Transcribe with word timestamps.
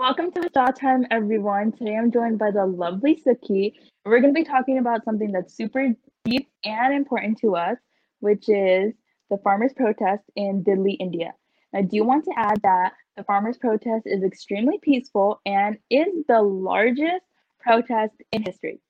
Welcome 0.00 0.32
to 0.32 0.48
Shot 0.54 0.80
Time, 0.80 1.04
everyone. 1.10 1.72
Today 1.72 1.94
I'm 1.94 2.10
joined 2.10 2.38
by 2.38 2.52
the 2.52 2.64
lovely 2.64 3.16
Sukhi. 3.16 3.74
We're 4.06 4.22
going 4.22 4.32
to 4.32 4.40
be 4.40 4.46
talking 4.46 4.78
about 4.78 5.04
something 5.04 5.30
that's 5.30 5.54
super 5.54 5.88
deep 6.24 6.48
and 6.64 6.94
important 6.94 7.36
to 7.40 7.54
us, 7.54 7.76
which 8.20 8.48
is 8.48 8.94
the 9.28 9.36
farmers' 9.44 9.74
protest 9.74 10.22
in 10.36 10.62
Delhi, 10.62 10.92
India. 10.92 11.34
I 11.74 11.82
do 11.82 12.02
want 12.02 12.24
to 12.24 12.32
add 12.34 12.62
that 12.62 12.94
the 13.18 13.24
farmers' 13.24 13.58
protest 13.58 14.06
is 14.06 14.24
extremely 14.24 14.78
peaceful 14.78 15.42
and 15.44 15.76
is 15.90 16.08
the 16.28 16.40
largest 16.40 17.26
protest 17.60 18.14
in 18.32 18.42
history. 18.42 18.80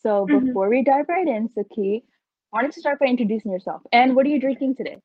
So 0.00 0.26
Mhm. 0.26 0.46
before 0.46 0.68
we 0.70 0.82
dive 0.82 1.08
right 1.08 1.28
in, 1.28 1.50
Sukhi, 1.50 2.02
why 2.50 2.62
don't 2.62 2.74
you 2.74 2.80
start 2.80 2.98
by 2.98 3.06
introducing 3.06 3.52
yourself? 3.52 3.86
And 3.92 4.16
what 4.16 4.26
are 4.26 4.30
you 4.30 4.40
drinking 4.40 4.74
today? 4.74 4.96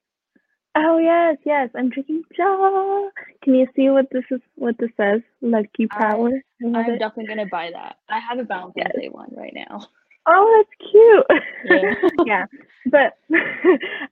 Oh 0.76 0.98
yes, 0.98 1.38
yes. 1.46 1.70
I'm 1.76 1.90
drinking 1.90 2.24
Ja. 2.38 3.10
Can 3.44 3.55
you 3.55 3.68
see 3.76 3.90
what 3.90 4.08
this 4.12 4.23
is? 4.32 4.42
What 4.55 4.76
this 4.80 4.90
says? 4.98 5.22
Lucky 5.42 5.88
Power. 5.88 6.32
I, 6.64 6.66
I'm 6.66 6.76
it. 6.76 6.99
definitely 6.99 7.27
gonna 7.27 7.46
buy 7.46 7.70
that. 7.73 7.98
I 8.09 8.20
have 8.20 8.40
a 8.40 8.44
Valentine's 8.44 8.73
Yes. 8.77 8.91
Day 8.99 9.09
one 9.09 9.32
right 9.36 9.54
now. 9.54 9.86
Oh, 10.26 10.66
that's 10.66 10.91
cute. 10.91 11.44
Yeah. 11.66 12.09
yeah. 12.26 12.46
But 12.88 13.18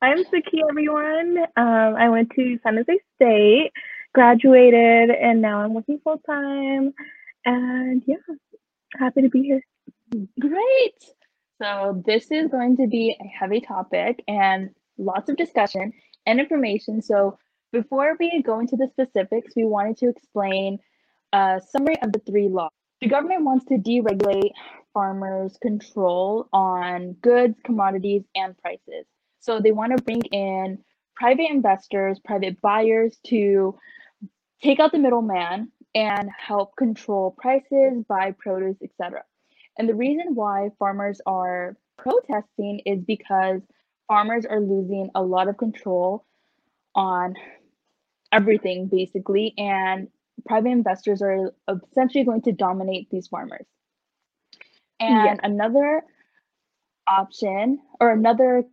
I'm 0.02 0.24
Sukhi, 0.26 0.62
everyone. 0.70 1.40
Um, 1.58 1.96
I 1.96 2.10
went 2.10 2.32
to 2.36 2.60
San 2.64 2.76
Jose 2.78 3.00
State, 3.16 3.72
graduated, 4.14 5.10
and 5.10 5.42
now 5.42 5.62
I'm 5.62 5.74
working 5.74 6.00
full 6.04 6.20
time. 6.20 6.94
And 7.46 8.04
yeah, 8.06 8.18
happy 9.00 9.22
to 9.24 9.30
be 9.30 9.42
here. 9.44 9.62
Great. 10.40 11.06
So 11.62 12.04
this 12.06 12.30
is 12.30 12.50
going 12.50 12.78
to 12.78 12.88
be 12.88 13.16
a 13.20 13.28
heavy 13.28 13.62
topic 13.62 14.24
and 14.28 14.72
lots 14.98 15.30
of 15.30 15.38
discussion 15.38 15.94
and 16.26 16.40
information. 16.40 17.02
So 17.02 17.38
before 17.72 18.16
we 18.20 18.42
go 18.42 18.60
into 18.60 18.76
the 18.76 18.88
specifics, 18.92 19.54
we 19.56 19.66
wanted 19.66 19.98
to 19.98 20.10
explain 20.10 20.80
a 21.34 21.62
summary 21.70 22.02
of 22.02 22.12
the 22.12 22.20
three 22.20 22.50
laws. 22.50 22.72
The 23.00 23.08
government 23.08 23.44
wants 23.44 23.66
to 23.66 23.76
deregulate 23.76 24.52
farmers' 24.94 25.58
control 25.62 26.48
on 26.54 27.14
goods, 27.14 27.58
commodities, 27.64 28.24
and 28.36 28.58
prices. 28.58 29.06
So 29.40 29.60
they 29.60 29.72
want 29.72 29.98
to 29.98 30.04
bring 30.04 30.22
in 30.32 30.78
private 31.16 31.50
investors, 31.50 32.20
private 32.24 32.62
buyers 32.62 33.18
to 33.28 33.78
take 34.62 34.80
out 34.80 34.92
the 34.92 35.00
middleman 35.00 35.72
and 35.96 36.30
help 36.38 36.76
control 36.76 37.36
prices, 37.38 38.04
buy 38.08 38.36
produce, 38.38 38.78
etc. 38.84 39.24
And 39.78 39.90
the 39.90 39.96
reason 39.96 40.36
why 40.36 40.70
farmers 40.78 41.22
are 41.26 41.76
protesting 41.98 42.82
is 42.86 43.02
because 43.04 43.62
farmers 44.12 44.46
are 44.46 44.60
losing 44.60 45.10
a 45.16 45.24
lot 45.24 45.48
of 45.48 45.58
control 45.58 46.26
on 46.96 47.36
everything 48.32 48.88
basically 48.88 49.54
and 49.58 50.10
private 50.46 50.70
investors 50.70 51.22
are 51.22 51.54
essentially 51.92 52.26
going 52.26 52.42
to 52.42 52.52
dominate 52.52 53.10
these 53.10 53.28
farmers. 53.28 53.66
And 55.00 55.40
Yes. 55.40 55.40
another 55.44 56.04
option 57.08 57.80
or 58.00 58.12
another 58.12 58.64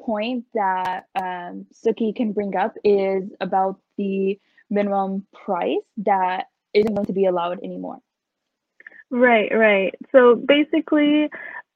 point 0.00 0.44
that 0.54 1.06
um, 1.14 1.66
Sukhi 1.74 2.14
can 2.14 2.32
bring 2.32 2.56
up 2.56 2.74
is 2.84 3.30
about 3.40 3.80
the 3.98 4.40
minimum 4.70 5.26
price 5.32 5.84
that 5.98 6.46
isn't 6.74 6.94
going 6.94 7.06
to 7.06 7.12
be 7.12 7.26
allowed 7.26 7.62
anymore. 7.64 8.00
Right, 9.10 9.50
right. 9.54 9.94
So 10.12 10.36
basically, 10.36 11.30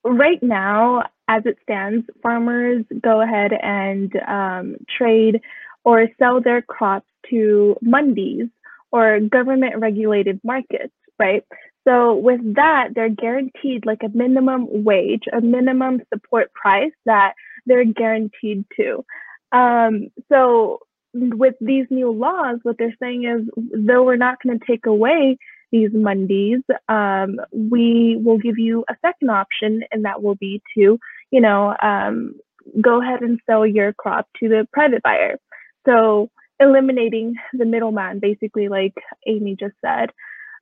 right 0.05 0.43
now, 0.43 1.05
as 1.31 1.43
it 1.47 1.57
stands, 1.63 2.05
farmers 2.23 2.85
go 3.01 3.21
ahead 3.23 3.53
and 3.53 4.13
um, 4.27 4.77
trade 4.99 5.41
or 5.85 6.09
sell 6.19 6.41
their 6.41 6.61
crops 6.61 7.07
to 7.31 7.77
mandis 7.85 8.51
or 8.91 9.21
government 9.21 9.79
regulated 9.79 10.41
markets, 10.43 10.93
right? 11.21 11.45
So 11.87 12.17
with 12.17 12.41
that, 12.57 12.89
they're 12.95 13.09
guaranteed 13.09 13.87
like 13.87 14.01
a 14.03 14.15
minimum 14.15 14.67
wage, 14.85 15.23
a 15.33 15.41
minimum 15.41 16.03
support 16.13 16.53
price 16.53 16.93
that 17.07 17.35
they're 17.65 17.85
guaranteed 17.85 18.65
to. 18.77 19.05
Um, 19.53 20.09
so 20.31 20.81
with 21.15 21.55
these 21.61 21.87
new 21.91 22.11
laws, 22.11 22.59
what 22.65 22.77
they're 22.77 22.97
saying 23.01 23.25
is, 23.25 23.49
though 23.73 24.03
we're 24.03 24.17
not 24.17 24.39
going 24.43 24.59
to 24.59 24.67
take 24.67 24.87
away 24.87 25.39
these 25.73 25.91
mandis, 25.91 26.63
um, 26.89 27.39
we 27.53 28.19
will 28.25 28.39
give 28.39 28.59
you 28.59 28.85
a 28.89 28.97
second 29.01 29.31
option, 29.31 29.83
and 29.93 30.05
that 30.05 30.21
will 30.23 30.35
be 30.35 30.61
to, 30.77 30.99
you 31.31 31.41
know, 31.41 31.75
um, 31.83 32.35
go 32.81 33.03
ahead 33.03 33.21
and 33.23 33.41
sell 33.49 33.67
your 33.67 33.93
crop 33.93 34.29
to 34.39 34.49
the 34.49 34.67
private 34.73 35.03
buyer. 35.03 35.39
So 35.87 36.31
eliminating 36.59 37.35
the 37.53 37.65
middleman, 37.65 38.19
basically, 38.19 38.69
like 38.69 38.95
Amy 39.27 39.57
just 39.59 39.75
said. 39.85 40.11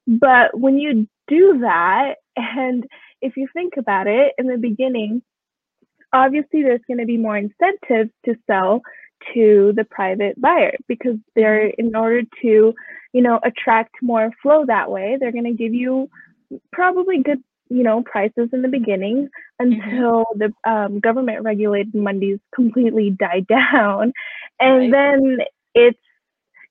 But 0.07 0.59
when 0.59 0.79
you 0.79 1.09
do 1.27 1.59
that, 1.61 2.15
and 2.37 2.85
if 3.21 3.37
you 3.37 3.49
think 3.53 3.75
about 3.77 4.07
it, 4.07 4.33
in 4.39 4.47
the 4.47 4.57
beginning, 4.57 5.23
obviously 6.13 6.63
there's 6.63 6.81
going 6.87 7.01
to 7.01 7.07
be 7.07 7.17
more 7.17 7.37
incentives 7.37 8.11
to 8.25 8.35
sell 8.47 8.83
to 9.35 9.73
the 9.77 9.85
private 9.85 10.41
buyer 10.41 10.77
because 10.87 11.17
they're 11.35 11.67
in 11.67 11.95
order 11.95 12.23
to 12.41 12.75
you 13.13 13.23
know 13.23 13.41
attract 13.43 13.95
more 14.01 14.31
flow 14.41 14.65
that 14.65 14.91
way 14.91 15.17
they're 15.19 15.33
going 15.33 15.45
to 15.45 15.53
give 15.53 15.75
you 15.75 16.09
probably 16.73 17.23
good 17.23 17.43
you 17.71 17.83
know 17.83 18.03
prices 18.03 18.49
in 18.53 18.63
the 18.63 18.69
beginning 18.69 19.29
until 19.59 20.25
the 20.37 20.53
um, 20.69 21.01
government 21.01 21.43
regulated 21.43 21.93
mandis 21.93 22.41
completely 22.55 23.11
die 23.19 23.41
down 23.41 24.13
and 24.61 24.79
Right. 24.79 24.91
then 24.93 25.39
it's 25.75 25.99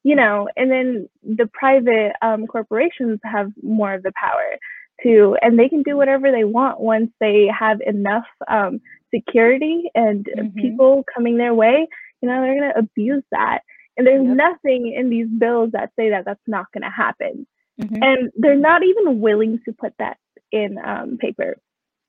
you 0.03 0.15
know 0.15 0.47
and 0.55 0.71
then 0.71 1.09
the 1.23 1.47
private 1.53 2.13
um, 2.21 2.47
corporations 2.47 3.19
have 3.23 3.51
more 3.61 3.93
of 3.93 4.03
the 4.03 4.11
power 4.19 4.57
to 5.03 5.37
and 5.41 5.57
they 5.59 5.69
can 5.69 5.83
do 5.83 5.95
whatever 5.97 6.31
they 6.31 6.43
want 6.43 6.79
once 6.79 7.11
they 7.19 7.47
have 7.47 7.79
enough 7.85 8.25
um, 8.47 8.79
security 9.13 9.89
and 9.95 10.25
Mhm. 10.37 10.55
people 10.55 11.03
coming 11.13 11.37
their 11.37 11.53
way 11.53 11.87
you 12.21 12.27
know 12.29 12.41
they're 12.41 12.59
going 12.59 12.71
to 12.73 12.79
abuse 12.79 13.23
that 13.31 13.59
and 13.97 14.05
there's 14.07 14.25
Yep. 14.25 14.37
nothing 14.37 14.93
in 14.95 15.09
these 15.09 15.27
bills 15.27 15.71
that 15.73 15.91
say 15.97 16.09
that 16.09 16.25
that's 16.25 16.47
not 16.47 16.65
going 16.73 16.83
to 16.83 16.89
happen 16.89 17.45
Mhm. 17.81 17.99
and 18.03 18.31
they're 18.37 18.55
not 18.55 18.83
even 18.83 19.19
willing 19.21 19.59
to 19.65 19.73
put 19.73 19.93
that 19.99 20.17
in 20.51 20.77
um, 20.83 21.17
paper 21.17 21.57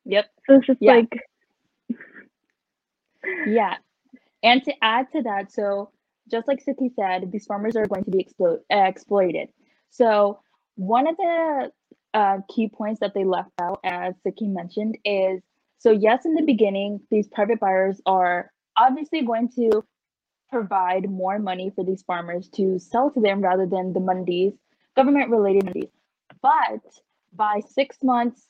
Yep. 0.04 0.26
so 0.46 0.56
it's 0.56 0.66
just 0.66 0.78
Yeah. 0.80 0.92
like 0.96 1.12
Yeah. 3.46 3.76
And 4.42 4.64
to 4.64 4.72
add 4.82 5.06
to 5.12 5.22
that, 5.22 5.52
so 5.52 5.90
just 6.30 6.48
like 6.48 6.64
Sukhi 6.64 6.94
said, 6.94 7.30
these 7.32 7.46
farmers 7.46 7.76
are 7.76 7.86
going 7.86 8.04
to 8.04 8.10
be 8.10 8.24
explo- 8.24 8.60
uh, 8.72 8.84
exploited. 8.88 9.48
So 9.90 10.40
one 10.76 11.08
of 11.08 11.16
the 11.16 11.72
uh, 12.14 12.38
key 12.54 12.68
points 12.68 13.00
that 13.00 13.14
they 13.14 13.24
left 13.24 13.50
out, 13.60 13.80
as 13.84 14.14
Sukhi 14.26 14.48
mentioned, 14.52 14.98
is 15.04 15.42
so 15.78 15.90
yes, 15.92 16.24
in 16.24 16.34
the 16.34 16.42
beginning, 16.42 17.00
these 17.10 17.28
private 17.28 17.60
buyers 17.60 18.00
are 18.06 18.50
obviously 18.76 19.22
going 19.22 19.50
to 19.56 19.84
provide 20.50 21.10
more 21.10 21.38
money 21.38 21.70
for 21.74 21.84
these 21.84 22.02
farmers 22.02 22.48
to 22.50 22.78
sell 22.78 23.10
to 23.10 23.20
them 23.20 23.40
rather 23.40 23.66
than 23.66 23.92
the 23.92 24.00
mandis, 24.00 24.56
government-related 24.96 25.64
mandis. 25.66 25.90
But 26.42 26.80
by 27.32 27.60
six 27.68 27.98
months, 28.02 28.46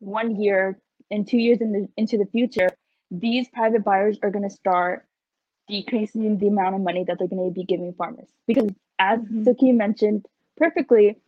one 0.00 0.40
year, 0.40 0.78
and 1.10 1.26
two 1.26 1.38
years 1.38 1.60
in 1.60 1.72
the, 1.72 1.88
into 1.96 2.18
the 2.18 2.26
future, 2.26 2.68
these 3.10 3.48
private 3.48 3.84
buyers 3.84 4.18
are 4.22 4.30
going 4.30 4.48
to 4.48 4.54
start 4.54 5.06
decreasing 5.68 6.38
the 6.38 6.48
amount 6.48 6.74
of 6.74 6.80
money 6.80 7.04
that 7.04 7.18
they're 7.18 7.28
going 7.28 7.48
to 7.48 7.54
be 7.54 7.64
giving 7.64 7.92
farmers. 7.92 8.28
Because 8.46 8.70
as 8.98 9.20
Mhm. 9.20 9.44
Sukhi 9.44 9.74
mentioned 9.74 10.26
perfectly, 10.56 11.20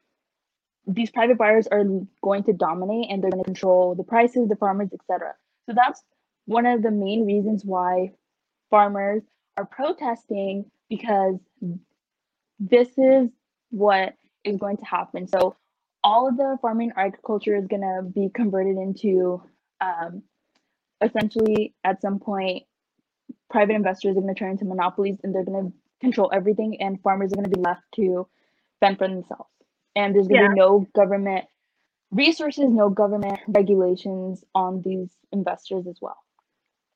these 0.87 1.11
private 1.11 1.37
buyers 1.39 1.67
are 1.69 1.85
going 2.23 2.45
to 2.45 2.53
dominate 2.53 3.11
and 3.11 3.23
they're 3.23 3.31
going 3.31 3.43
to 3.43 3.53
control 3.53 3.95
the 3.95 4.05
prices, 4.05 4.49
the 4.49 4.57
farmers, 4.57 4.91
etc. 4.93 5.35
So 5.67 5.75
that's 5.75 6.03
one 6.47 6.67
of 6.67 6.83
the 6.83 6.91
main 6.91 7.27
reasons 7.27 7.65
why 7.65 8.15
farmers 8.71 9.23
are 9.57 9.67
protesting 9.67 10.71
because 10.89 11.39
this 12.59 12.89
is 12.97 13.29
what 13.71 14.15
is 14.45 14.57
going 14.57 14.79
to 14.79 14.85
happen. 14.85 15.29
So 15.29 15.57
all 16.09 16.29
of 16.29 16.39
the 16.39 16.59
farming 16.63 16.93
agriculture 16.97 17.57
is 17.57 17.69
going 17.69 17.83
to 17.83 18.03
be 18.15 18.31
converted 18.35 18.79
into 18.79 19.43
um, 19.83 20.23
essentially 21.05 21.75
at 21.85 22.03
some 22.03 22.19
point 22.21 22.65
private 23.51 23.75
investors 23.75 24.13
are 24.17 24.21
going 24.23 24.35
to 24.35 24.39
turn 24.39 24.53
into 24.53 24.65
monopolies 24.65 25.19
and 25.25 25.35
they're 25.35 25.45
going 25.45 25.71
to 25.71 25.75
control 26.01 26.31
everything 26.35 26.81
and 26.81 27.01
farmers 27.03 27.33
are 27.33 27.37
going 27.37 27.51
to 27.51 27.57
be 27.57 27.63
left 27.63 27.83
to 27.97 28.29
fend 28.81 28.99
for 28.99 29.09
themselves 29.09 29.51
and 29.97 30.15
there's 30.15 30.29
going 30.29 30.41
to 30.41 30.43
Yeah. 30.43 30.49
be 30.49 30.55
no 30.55 30.87
government 30.95 31.47
resources 32.13 32.71
no 32.71 32.91
government 32.91 33.41
regulations 33.49 34.45
on 34.55 34.83
these 34.83 35.11
investors 35.33 35.87
as 35.89 35.99
well 36.03 36.19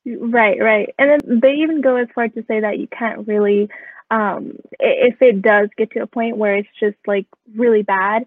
Right, 0.05 0.59
right. 0.61 0.93
And 0.99 1.11
then 1.11 1.39
they 1.41 1.53
even 1.55 1.81
go 1.81 1.97
as 1.97 2.09
far 2.15 2.29
to 2.29 2.43
say 2.47 2.61
that 2.61 2.79
you 2.79 2.87
can't 2.87 3.27
really, 3.27 3.69
um, 4.11 4.57
if 4.79 5.21
it 5.21 5.41
does 5.41 5.69
get 5.77 5.91
to 5.93 6.01
a 6.01 6.07
point 6.07 6.37
where 6.37 6.55
it's 6.57 6.69
just 6.79 6.97
like 7.07 7.27
really 7.55 7.83
bad, 7.83 8.25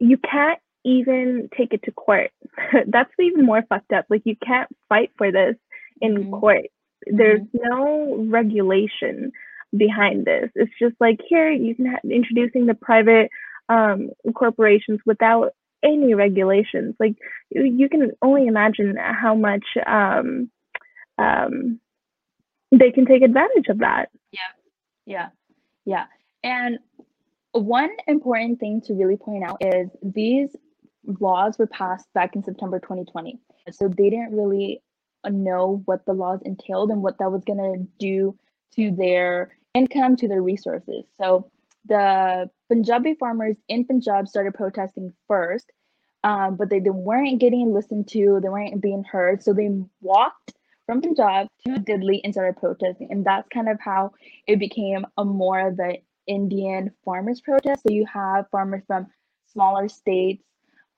you 0.00 0.18
can't 0.18 0.58
even 0.84 1.48
take 1.56 1.72
it 1.74 1.82
to 1.84 1.92
court. 1.92 2.30
That's 2.86 3.10
even 3.20 3.44
more 3.44 3.62
fucked 3.68 3.92
up. 3.92 4.06
Like 4.08 4.22
you 4.24 4.36
can't 4.44 4.68
fight 4.88 5.10
for 5.16 5.30
this 5.30 5.56
in 6.00 6.24
Mhm. 6.24 6.40
court. 6.40 6.66
There's 7.06 7.42
no 7.54 8.16
regulation 8.28 9.32
behind 9.76 10.24
this. 10.24 10.50
It's 10.54 10.72
just 10.78 10.96
like 11.00 11.20
here 11.28 11.50
you 11.50 11.74
can 11.74 11.86
ha- 11.86 11.98
introducing 12.04 12.66
the 12.66 12.74
private 12.74 13.30
um, 13.68 14.10
corporations 14.34 15.00
without 15.06 15.52
any 15.82 16.14
regulations. 16.14 16.96
Like 16.98 17.14
you, 17.50 17.64
you 17.64 17.88
can 17.88 18.12
only 18.22 18.46
imagine 18.46 18.96
how 18.96 19.34
much 19.34 19.64
um, 19.86 20.50
um, 21.18 21.78
they 22.72 22.90
can 22.90 23.06
take 23.06 23.22
advantage 23.22 23.68
of 23.68 23.78
that. 23.78 24.10
Yeah, 24.32 24.40
yeah, 25.06 25.28
yeah. 25.84 26.06
And 26.42 26.78
one 27.52 27.90
important 28.06 28.60
thing 28.60 28.80
to 28.82 28.94
really 28.94 29.16
point 29.16 29.44
out 29.44 29.58
is 29.60 29.90
these 30.02 30.54
laws 31.04 31.58
were 31.58 31.66
passed 31.66 32.12
back 32.14 32.36
in 32.36 32.44
September 32.44 32.78
2020. 32.78 33.38
So 33.72 33.88
they 33.88 34.10
didn't 34.10 34.36
really 34.36 34.82
know 35.28 35.82
what 35.84 36.06
the 36.06 36.12
laws 36.12 36.40
entailed 36.44 36.90
and 36.90 37.02
what 37.02 37.18
that 37.18 37.30
was 37.30 37.44
going 37.44 37.58
to 37.58 37.86
do 37.98 38.38
to 38.76 38.90
their 38.92 39.56
income, 39.74 40.16
to 40.16 40.28
their 40.28 40.42
resources. 40.42 41.04
So 41.18 41.50
the 41.86 42.50
Punjabi 42.68 43.14
farmers 43.14 43.56
in 43.68 43.84
Punjab 43.84 44.28
started 44.28 44.54
protesting 44.54 45.12
first, 45.26 45.70
um, 46.22 46.56
but 46.56 46.70
they, 46.70 46.78
they 46.78 46.90
weren't 46.90 47.40
getting 47.40 47.72
listened 47.72 48.08
to, 48.08 48.38
they 48.42 48.48
weren't 48.48 48.80
being 48.80 49.04
heard. 49.04 49.42
So 49.42 49.52
they 49.52 49.70
walked 50.00 50.52
from 50.86 51.00
Punjab 51.00 51.48
to 51.66 51.78
Delhi 51.78 52.22
and 52.24 52.34
started 52.34 52.56
protesting. 52.56 53.08
And 53.10 53.24
that's 53.24 53.48
kind 53.48 53.68
of 53.68 53.78
how 53.80 54.12
it 54.46 54.58
became 54.58 55.06
a 55.16 55.24
more 55.24 55.68
of 55.68 55.78
an 55.78 55.96
Indian 56.26 56.90
farmers 57.04 57.40
protest. 57.40 57.82
So 57.82 57.92
you 57.92 58.06
have 58.06 58.48
farmers 58.50 58.82
from 58.86 59.06
smaller 59.52 59.88
states, 59.88 60.42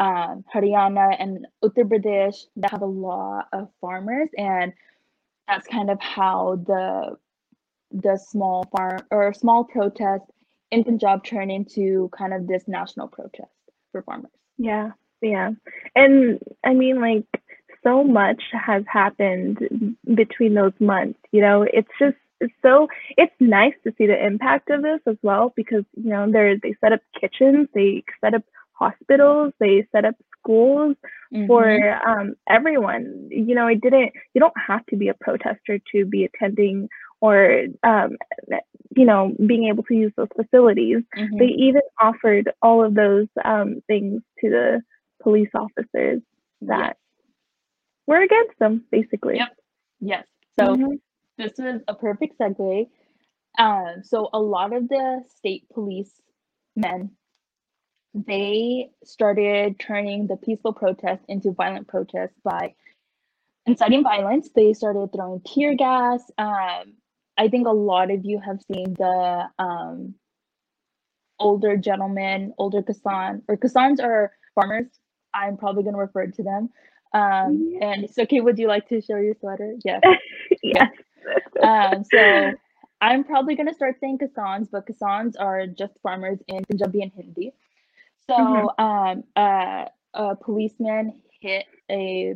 um, 0.01 0.45
Haryana 0.53 1.17
and 1.19 1.47
Uttar 1.65 1.85
Pradesh 1.85 2.37
that 2.57 2.71
have 2.71 2.83
a 2.83 2.87
lot 2.87 3.49
of 3.53 3.69
farmers, 3.81 4.29
and 4.37 4.73
that's 5.49 5.67
kind 5.67 5.91
of 5.91 6.01
how 6.01 6.57
the 6.67 7.17
the 7.93 8.17
small 8.17 8.65
farm 8.77 9.01
or 9.11 9.33
small 9.35 9.65
protest 9.65 10.25
in 10.71 10.83
Punjab 10.83 11.25
turned 11.25 11.53
into 11.53 12.11
kind 12.17 12.33
of 12.33 12.47
this 12.47 12.65
national 12.67 13.09
protest 13.09 13.53
for 13.93 14.03
farmers. 14.03 14.33
Yeah, 14.57 14.93
yeah, 15.21 15.51
and 15.95 16.41
I 16.65 16.75
mean 16.75 17.01
like 17.01 17.27
so 17.85 18.05
much 18.05 18.43
has 18.53 18.85
happened 18.87 19.97
between 20.15 20.55
those 20.55 20.73
months. 20.81 21.19
You 21.33 21.43
know, 21.43 21.63
it's 21.63 21.91
just 21.99 22.17
so 22.63 22.89
it's 23.17 23.35
nice 23.41 23.75
to 23.85 23.93
see 23.99 24.07
the 24.07 24.27
impact 24.27 24.71
of 24.71 24.83
this 24.83 25.01
as 25.07 25.17
well 25.23 25.53
because 25.57 25.85
you 25.95 26.11
know 26.11 26.31
they 26.31 26.59
they 26.63 26.75
set 26.81 26.93
up 26.93 27.01
kitchens, 27.19 27.69
they 27.75 28.05
set 28.21 28.35
up 28.35 28.45
hospitals, 28.73 29.53
they 29.59 29.87
set 29.93 30.05
up 30.05 30.15
schools 30.39 30.97
mm-hmm. 31.33 31.47
for 31.47 32.01
um, 32.09 32.35
everyone. 32.49 33.29
You 33.31 33.55
know, 33.55 33.67
it 33.67 33.81
didn't. 33.81 34.13
You 34.35 34.41
don't 34.41 34.55
have 34.67 34.85
to 34.87 34.97
be 34.97 35.09
a 35.09 35.15
protester 35.15 35.79
to 35.93 36.05
be 36.05 36.25
attending 36.25 36.89
or 37.21 37.67
um, 37.85 38.17
you 38.97 39.05
know 39.05 39.33
being 39.47 39.69
able 39.69 39.85
to 39.85 39.95
use 39.95 40.13
those 40.17 40.29
facilities. 40.37 41.03
Mm-hmm. 41.17 41.39
They 41.39 41.47
even 41.47 41.83
offered 42.01 42.51
all 42.61 42.85
of 42.85 42.95
those 42.95 43.29
um, 43.45 43.83
things 43.87 44.23
to 44.41 44.51
the 44.51 44.83
police 45.23 45.51
officers 45.55 46.21
that 46.63 46.97
were 48.07 48.21
against 48.21 48.59
them, 48.59 48.85
basically. 48.91 49.37
Yep. 49.37 49.57
Yes. 50.01 50.25
So 50.59 50.67
mm-hmm. 50.67 50.95
This 51.39 51.59
is 51.59 51.83
a 51.89 51.95
perfect 51.95 52.39
segue. 52.39 52.89
Um, 53.59 54.03
so 54.03 54.31
a 54.33 54.41
lot 54.41 54.73
of 54.73 54.89
the 54.89 55.23
state 55.39 55.69
police 55.73 56.11
men 56.75 57.11
they 58.15 58.91
started 59.05 59.79
turning 59.79 60.27
the 60.27 60.37
peaceful 60.37 60.73
protest 60.73 61.23
into 61.29 61.53
violent 61.53 61.89
protests 61.89 62.39
by 62.45 62.75
inciting 63.67 64.03
violence. 64.03 64.51
They 64.55 64.75
started 64.75 65.11
throwing 65.15 65.41
tear 65.41 65.75
gas. 65.75 66.23
Um, 66.37 66.95
I 67.39 67.49
think 67.49 67.67
a 67.67 67.73
lot 67.73 68.11
of 68.11 68.25
you 68.25 68.39
have 68.41 68.61
seen 68.71 68.95
the 68.99 69.49
um, 69.59 70.15
older 71.39 71.77
gentlemen, 71.77 72.53
older 72.59 72.83
Kisan, 72.83 73.43
or 73.49 73.57
Kisans 73.57 74.03
are 74.03 74.33
farmers. 74.55 74.87
I'm 75.33 75.57
probably 75.57 75.83
going 75.83 75.95
to 75.95 76.01
refer 76.01 76.27
to 76.27 76.43
them. 76.43 76.69
Um, 77.15 77.71
yeah. 77.73 77.93
And 77.93 78.05
it's 78.05 78.19
okay. 78.19 78.41
Would 78.41 78.59
you 78.59 78.69
like 78.69 78.89
to 78.91 79.01
show 79.01 79.17
your 79.17 79.35
sweater? 79.41 79.75
Yes. 79.85 80.03
yes. 80.63 80.91
Um, 81.63 82.05
so 82.05 82.53
I'm 83.01 83.25
probably 83.25 83.57
going 83.57 83.69
to 83.69 83.75
start 83.75 83.97
saying 84.01 84.19
Kisans, 84.19 84.69
but 84.71 84.87
Kisans 84.87 85.35
are 85.39 85.67
just 85.67 85.95
farmers 86.03 86.39
in 86.49 86.65
Punjabi 86.65 87.03
and 87.03 87.13
Hindi. 87.13 87.53
So 88.29 88.37
mm-hmm. 88.37 88.85
um, 88.85 89.25
uh, 89.35 89.87
a 90.15 90.37
policeman 90.37 91.21
hit 91.41 91.67
a 91.91 92.35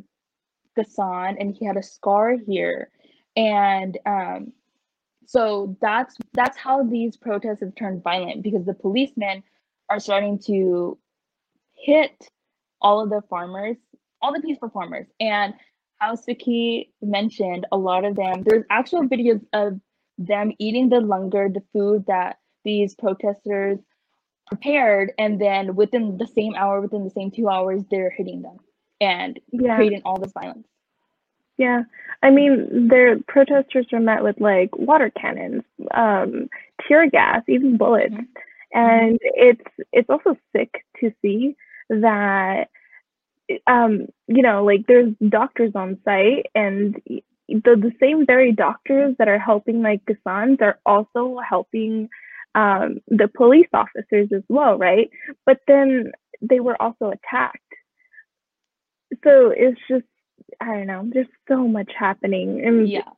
Kisan 0.76 1.36
and 1.40 1.54
he 1.54 1.64
had 1.64 1.76
a 1.76 1.82
scar 1.82 2.36
here. 2.36 2.90
And 3.36 3.98
um, 4.06 4.52
so 5.26 5.76
that's 5.80 6.16
that's 6.32 6.56
how 6.56 6.82
these 6.84 7.16
protests 7.16 7.60
have 7.60 7.74
turned 7.74 8.02
violent 8.02 8.42
because 8.42 8.64
the 8.64 8.74
policemen 8.74 9.42
are 9.88 10.00
starting 10.00 10.38
to 10.46 10.98
hit 11.74 12.28
all 12.80 13.00
of 13.00 13.10
the 13.10 13.22
farmers, 13.28 13.76
all 14.22 14.32
the 14.32 14.40
peaceful 14.40 14.70
farmers. 14.70 15.06
And 15.20 15.54
how 15.98 16.14
Sukhi 16.14 16.88
mentioned, 17.02 17.66
a 17.72 17.76
lot 17.76 18.04
of 18.04 18.16
them, 18.16 18.42
there's 18.44 18.64
actual 18.70 19.08
videos 19.08 19.44
of 19.52 19.80
them 20.18 20.52
eating 20.58 20.88
the 20.88 21.00
langar, 21.00 21.52
the 21.52 21.62
food 21.72 22.04
that 22.06 22.38
these 22.64 22.94
protesters 22.94 23.78
prepared 24.46 25.12
and 25.18 25.40
then 25.40 25.74
within 25.74 26.18
the 26.18 26.26
same 26.26 26.54
hour 26.54 26.80
within 26.80 27.04
the 27.04 27.10
same 27.10 27.30
two 27.30 27.48
hours 27.48 27.82
they're 27.90 28.10
hitting 28.10 28.42
them 28.42 28.58
and 29.00 29.40
yeah. 29.50 29.76
creating 29.76 30.02
all 30.04 30.18
this 30.18 30.32
violence 30.32 30.66
yeah 31.58 31.82
i 32.22 32.30
mean 32.30 32.88
their 32.88 33.18
protesters 33.26 33.86
are 33.92 34.00
met 34.00 34.22
with 34.22 34.40
like 34.40 34.76
water 34.76 35.10
cannons 35.20 35.62
um 35.94 36.48
tear 36.86 37.10
gas 37.10 37.42
even 37.48 37.76
bullets 37.76 38.14
mm-hmm. 38.14 38.78
and 38.78 39.18
it's 39.22 39.64
it's 39.92 40.08
also 40.08 40.36
sick 40.54 40.84
to 41.00 41.12
see 41.22 41.56
that 41.88 42.68
um 43.66 44.06
you 44.26 44.42
know 44.42 44.64
like 44.64 44.86
there's 44.88 45.12
doctors 45.28 45.72
on 45.74 45.98
site 46.04 46.46
and 46.54 47.00
the, 47.48 47.76
the 47.76 47.92
same 48.00 48.26
very 48.26 48.52
doctors 48.52 49.14
that 49.18 49.28
are 49.28 49.38
helping 49.38 49.82
like 49.82 50.02
Kisans 50.04 50.60
are 50.60 50.78
also 50.84 51.38
helping 51.48 52.08
um, 52.54 53.00
the 53.08 53.28
police 53.28 53.68
officers 53.72 54.28
as 54.34 54.42
well, 54.48 54.78
right? 54.78 55.10
But 55.44 55.58
then 55.68 56.12
they 56.40 56.60
were 56.60 56.80
also 56.80 57.10
attacked. 57.10 57.58
So 59.22 59.52
it's 59.54 59.80
just, 59.88 60.04
I 60.60 60.66
don't 60.66 60.86
know, 60.86 61.08
there's 61.12 61.26
so 61.48 61.68
much 61.68 61.92
happening. 61.96 62.62
And 62.64 62.88
yeah. 62.88 63.10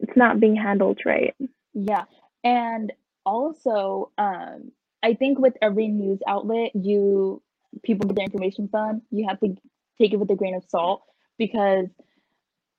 It's 0.00 0.16
not 0.16 0.38
being 0.38 0.54
handled 0.54 1.00
right. 1.04 1.34
Yeah. 1.74 2.04
And 2.44 2.92
also, 3.26 4.12
um, 4.16 4.70
I 5.02 5.14
think 5.14 5.40
with 5.40 5.54
every 5.60 5.88
news 5.88 6.20
outlet, 6.28 6.70
you 6.74 7.42
people 7.82 8.06
get 8.06 8.16
their 8.16 8.24
information 8.24 8.68
from, 8.68 9.02
you 9.10 9.26
have 9.28 9.40
to 9.40 9.54
take 10.00 10.12
it 10.12 10.16
with 10.16 10.30
a 10.30 10.36
grain 10.36 10.54
of 10.54 10.64
salt 10.68 11.02
because 11.38 11.86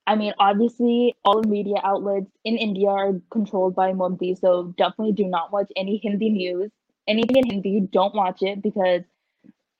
I 0.06 0.16
mean, 0.16 0.32
obviously, 0.40 1.14
all 1.24 1.40
the 1.40 1.48
media 1.48 1.76
outlets 1.84 2.30
in 2.44 2.56
India 2.56 2.88
are 2.88 3.12
controlled 3.30 3.76
by 3.76 3.92
Modi, 3.92 4.34
so 4.34 4.74
definitely 4.76 5.12
do 5.12 5.26
not 5.26 5.52
watch 5.52 5.70
any 5.76 6.00
Hindi 6.02 6.30
news. 6.30 6.72
Anything 7.06 7.36
in 7.36 7.46
Hindi, 7.48 7.80
don't 7.92 8.14
watch 8.14 8.42
it 8.42 8.60
because 8.60 9.02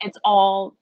it's 0.01 0.19
all, 0.25 0.77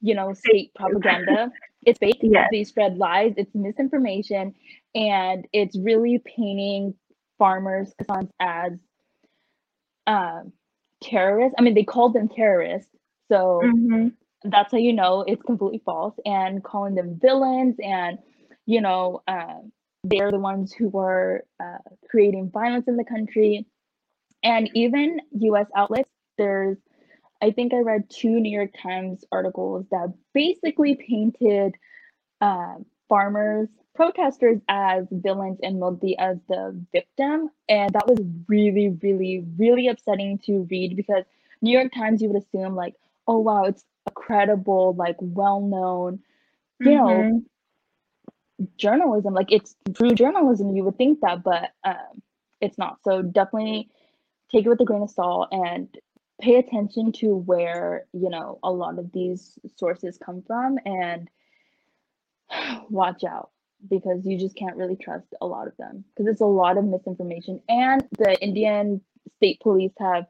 you 0.00 0.14
know, 0.14 0.32
state 0.34 0.72
propaganda. 0.74 1.50
It's 1.84 1.98
fake. 1.98 2.18
Yes. 2.20 2.48
They 2.52 2.64
spread 2.64 2.96
lies. 2.96 3.34
It's 3.36 3.54
misinformation, 3.54 4.54
and 4.94 5.46
it's 5.52 5.76
really 5.76 6.22
painting 6.24 6.94
farmers 7.38 7.92
as 8.40 8.72
um, 10.06 10.52
terrorists. 11.02 11.54
I 11.58 11.62
mean, 11.62 11.74
they 11.74 11.84
called 11.84 12.14
them 12.14 12.28
terrorists, 12.28 12.90
so 13.28 13.60
mm-hmm. 13.64 14.08
that's 14.48 14.72
how 14.72 14.78
you 14.78 14.92
know 14.92 15.24
it's 15.26 15.42
completely 15.42 15.82
false. 15.84 16.14
And 16.24 16.62
calling 16.62 16.94
them 16.94 17.18
villains 17.20 17.76
and 17.82 18.18
you 18.66 18.80
know, 18.80 19.22
uh, 19.26 19.60
they're 20.04 20.30
the 20.30 20.38
ones 20.38 20.72
who 20.72 20.88
were 20.88 21.44
uh, 21.60 21.78
creating 22.10 22.50
violence 22.50 22.86
in 22.88 22.96
the 22.96 23.04
country. 23.04 23.66
And 24.42 24.68
even 24.74 25.20
US 25.30 25.66
outlets, 25.74 26.10
there's, 26.36 26.76
I 27.40 27.50
think 27.52 27.72
I 27.72 27.78
read 27.78 28.10
two 28.10 28.40
New 28.40 28.50
York 28.50 28.70
Times 28.80 29.24
articles 29.32 29.86
that 29.90 30.12
basically 30.34 30.96
painted 30.96 31.74
uh, 32.40 32.74
farmers, 33.08 33.68
protesters 33.94 34.60
as 34.68 35.06
villains 35.10 35.58
and 35.62 35.80
Modi 35.80 36.18
as 36.18 36.36
the 36.48 36.78
victim. 36.92 37.50
And 37.68 37.92
that 37.94 38.06
was 38.06 38.20
really, 38.48 38.90
really, 39.02 39.44
really 39.56 39.88
upsetting 39.88 40.38
to 40.46 40.66
read 40.70 40.96
because 40.96 41.24
New 41.62 41.76
York 41.76 41.92
Times, 41.94 42.20
you 42.20 42.28
would 42.28 42.42
assume, 42.42 42.74
like, 42.74 42.94
oh, 43.26 43.38
wow, 43.38 43.64
it's 43.64 43.84
a 44.06 44.10
credible, 44.12 44.94
like, 44.96 45.16
well 45.20 45.60
known, 45.60 46.20
you 46.80 46.90
mm-hmm. 46.90 47.28
know, 47.30 47.42
journalism. 48.76 49.34
Like 49.34 49.52
it's 49.52 49.74
true 49.94 50.14
journalism 50.14 50.74
you 50.74 50.84
would 50.84 50.96
think 50.96 51.20
that 51.20 51.42
but 51.42 51.70
um, 51.84 52.22
it's 52.60 52.78
not. 52.78 52.98
So 53.04 53.22
definitely 53.22 53.90
take 54.50 54.64
it 54.64 54.68
with 54.68 54.80
a 54.80 54.84
grain 54.84 55.02
of 55.02 55.10
salt 55.10 55.48
and 55.52 55.88
pay 56.40 56.56
attention 56.56 57.12
to 57.12 57.34
where 57.34 58.06
you 58.12 58.30
know 58.30 58.58
a 58.62 58.70
lot 58.70 58.98
of 58.98 59.12
these 59.12 59.58
sources 59.76 60.18
come 60.18 60.42
from 60.46 60.78
and 60.84 61.28
watch 62.90 63.24
out 63.24 63.50
because 63.88 64.24
you 64.24 64.38
just 64.38 64.56
can't 64.56 64.76
really 64.76 64.96
trust 64.96 65.26
a 65.40 65.46
lot 65.46 65.66
of 65.66 65.76
them 65.76 66.04
because 66.14 66.30
it's 66.30 66.40
a 66.40 66.46
lot 66.46 66.78
of 66.78 66.84
misinformation. 66.84 67.60
And 67.68 68.06
the 68.18 68.40
indian 68.42 69.00
state 69.36 69.60
police 69.60 69.92
have 69.98 70.26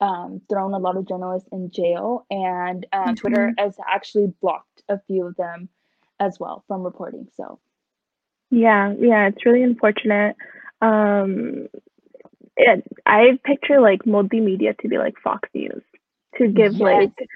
um, 0.00 0.40
thrown 0.50 0.74
a 0.74 0.78
lot 0.78 0.96
of 0.96 1.08
journalists 1.08 1.48
in 1.52 1.70
jail, 1.70 2.26
and 2.30 2.86
um, 2.92 3.00
mm-hmm. 3.00 3.14
Twitter 3.14 3.52
has 3.58 3.76
actually 3.88 4.32
blocked 4.40 4.82
a 4.88 5.00
few 5.06 5.26
of 5.26 5.36
them 5.36 5.68
as 6.20 6.38
well 6.38 6.64
from 6.68 6.82
reporting. 6.82 7.28
So, 7.36 7.58
yeah, 8.50 8.94
yeah, 8.98 9.28
it's 9.28 9.44
really 9.46 9.62
unfortunate. 9.62 10.36
Um, 10.80 11.68
it, 12.56 12.84
I 13.06 13.38
picture 13.44 13.80
like 13.80 14.04
multimedia 14.04 14.76
to 14.78 14.88
be 14.88 14.98
like 14.98 15.14
Fox 15.22 15.48
News 15.54 15.82
to 16.38 16.48
give 16.48 16.74
yes. 16.74 16.80
like 16.80 17.28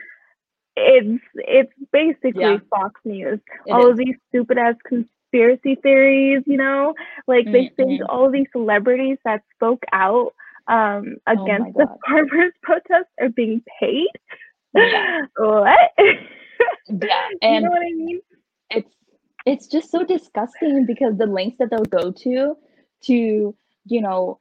it's 0.76 1.22
it's 1.34 1.72
basically 1.92 2.42
yeah. 2.42 2.58
Fox 2.70 3.00
News. 3.04 3.40
It 3.66 3.72
all 3.72 3.86
is. 3.86 3.90
of 3.92 3.96
these 3.98 4.16
stupid 4.28 4.58
ass 4.58 4.76
conspiracy 4.86 5.76
theories, 5.76 6.42
you 6.46 6.56
know, 6.56 6.94
like 7.26 7.44
mm-hmm. 7.44 7.52
they 7.52 7.72
think 7.76 8.02
all 8.08 8.30
these 8.30 8.46
celebrities 8.52 9.18
that 9.24 9.42
spoke 9.54 9.82
out 9.92 10.34
um, 10.68 11.16
oh 11.26 11.44
against 11.44 11.72
oh 11.76 11.78
the 11.78 11.96
farmers 12.06 12.52
protest 12.62 13.08
are 13.20 13.30
being 13.30 13.62
paid. 13.80 14.08
Yeah. 14.74 15.22
what? 15.36 15.78
yeah, 15.98 17.28
and 17.40 17.54
you 17.54 17.60
know 17.62 17.70
what 17.70 17.82
I 17.82 17.92
mean. 17.94 18.20
It's 18.70 18.94
it's 19.46 19.66
just 19.66 19.90
so 19.90 20.04
disgusting 20.04 20.84
because 20.86 21.16
the 21.16 21.26
lengths 21.26 21.56
that 21.58 21.70
they'll 21.70 21.84
go 21.84 22.12
to 22.12 22.54
to 23.04 23.54
you 23.86 24.00
know 24.00 24.38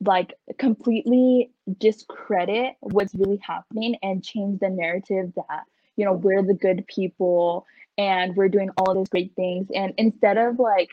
like 0.00 0.34
completely 0.58 1.50
discredit 1.78 2.74
what's 2.80 3.14
really 3.14 3.40
happening 3.42 3.96
and 4.02 4.24
change 4.24 4.60
the 4.60 4.68
narrative 4.68 5.32
that 5.34 5.64
you 5.96 6.04
know 6.04 6.12
we're 6.12 6.42
the 6.42 6.54
good 6.54 6.84
people 6.86 7.66
and 7.96 8.36
we're 8.36 8.48
doing 8.48 8.70
all 8.76 8.94
those 8.94 9.08
great 9.08 9.34
things 9.34 9.68
and 9.74 9.94
instead 9.98 10.36
of 10.36 10.58
like 10.58 10.90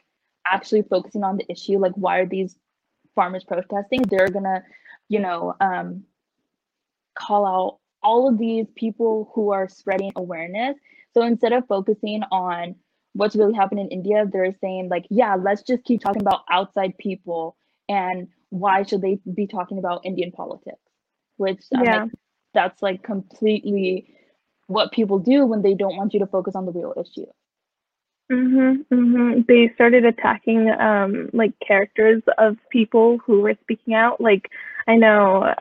actually 0.47 0.81
focusing 0.83 1.23
on 1.23 1.38
the 1.38 1.45
issue 1.51 1.77
like 1.77 1.93
why 1.95 2.19
are 2.19 2.25
these 2.25 2.55
farmers 3.15 3.43
protesting 3.43 4.01
they're 4.03 4.29
gonna 4.29 4.63
you 5.09 5.19
know 5.19 5.55
um, 5.61 6.03
call 7.15 7.45
out 7.45 7.77
all 8.03 8.27
of 8.27 8.37
these 8.37 8.65
people 8.75 9.31
who 9.33 9.51
are 9.51 9.67
spreading 9.67 10.11
awareness 10.15 10.75
so 11.13 11.21
instead 11.21 11.53
of 11.53 11.67
focusing 11.67 12.21
on 12.31 12.75
what's 13.13 13.35
really 13.35 13.53
happening 13.53 13.85
in 13.85 13.99
india 13.99 14.25
they're 14.31 14.55
saying 14.61 14.89
like 14.89 15.05
yeah 15.09 15.35
let's 15.35 15.61
just 15.61 15.83
keep 15.83 16.01
talking 16.01 16.21
about 16.21 16.41
outside 16.49 16.97
people 16.97 17.55
and 17.89 18.27
why 18.49 18.83
should 18.83 19.01
they 19.01 19.19
be 19.33 19.45
talking 19.45 19.77
about 19.77 20.05
indian 20.05 20.31
politics 20.31 20.79
which 21.37 21.61
yeah. 21.71 22.03
Like, 22.03 22.11
that's 22.53 22.81
like 22.81 23.03
completely 23.03 24.13
what 24.67 24.91
people 24.91 25.19
do 25.19 25.45
when 25.45 25.61
they 25.61 25.73
don't 25.73 25.97
want 25.97 26.13
you 26.13 26.19
to 26.19 26.27
focus 26.27 26.55
on 26.55 26.65
the 26.65 26.71
real 26.71 26.93
issue. 26.97 27.25
Mhm, 28.31 28.85
mhm. 28.91 29.45
They 29.47 29.71
started 29.75 30.05
attacking 30.05 30.69
um 30.71 31.29
like 31.33 31.53
characters 31.65 32.23
of 32.38 32.57
people 32.71 33.17
who 33.25 33.41
were 33.41 33.55
speaking 33.61 33.93
out. 33.93 34.21
Like 34.21 34.50
I 34.88 34.95
know 34.95 35.53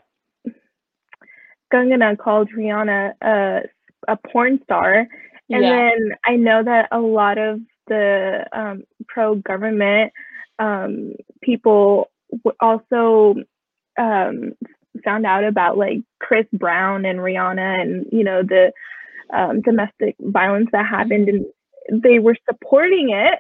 Kangana 1.72 2.16
called 2.16 2.50
Rihanna 2.56 3.14
a 3.22 3.62
a 4.08 4.16
porn 4.16 4.60
star, 4.64 5.06
and 5.50 5.62
yeah. 5.62 5.70
then 5.90 6.12
I 6.24 6.36
know 6.36 6.62
that 6.62 6.88
a 6.92 7.00
lot 7.00 7.38
of 7.38 7.60
the 7.88 8.46
um, 8.52 8.84
pro 9.08 9.34
government 9.34 10.12
um, 10.60 11.14
people 11.42 12.08
also 12.60 13.34
um, 13.98 14.52
found 15.04 15.26
out 15.26 15.42
about 15.44 15.76
like 15.76 15.98
Chris 16.20 16.46
Brown 16.52 17.04
and 17.04 17.18
Rihanna 17.18 17.82
and 17.82 18.06
you 18.12 18.22
know 18.22 18.42
the 18.42 18.72
um, 19.34 19.60
domestic 19.60 20.14
violence 20.20 20.68
that 20.72 20.86
happened 20.86 21.28
and 21.28 21.46
they 21.90 22.18
were 22.18 22.36
supporting 22.48 23.10
it. 23.10 23.38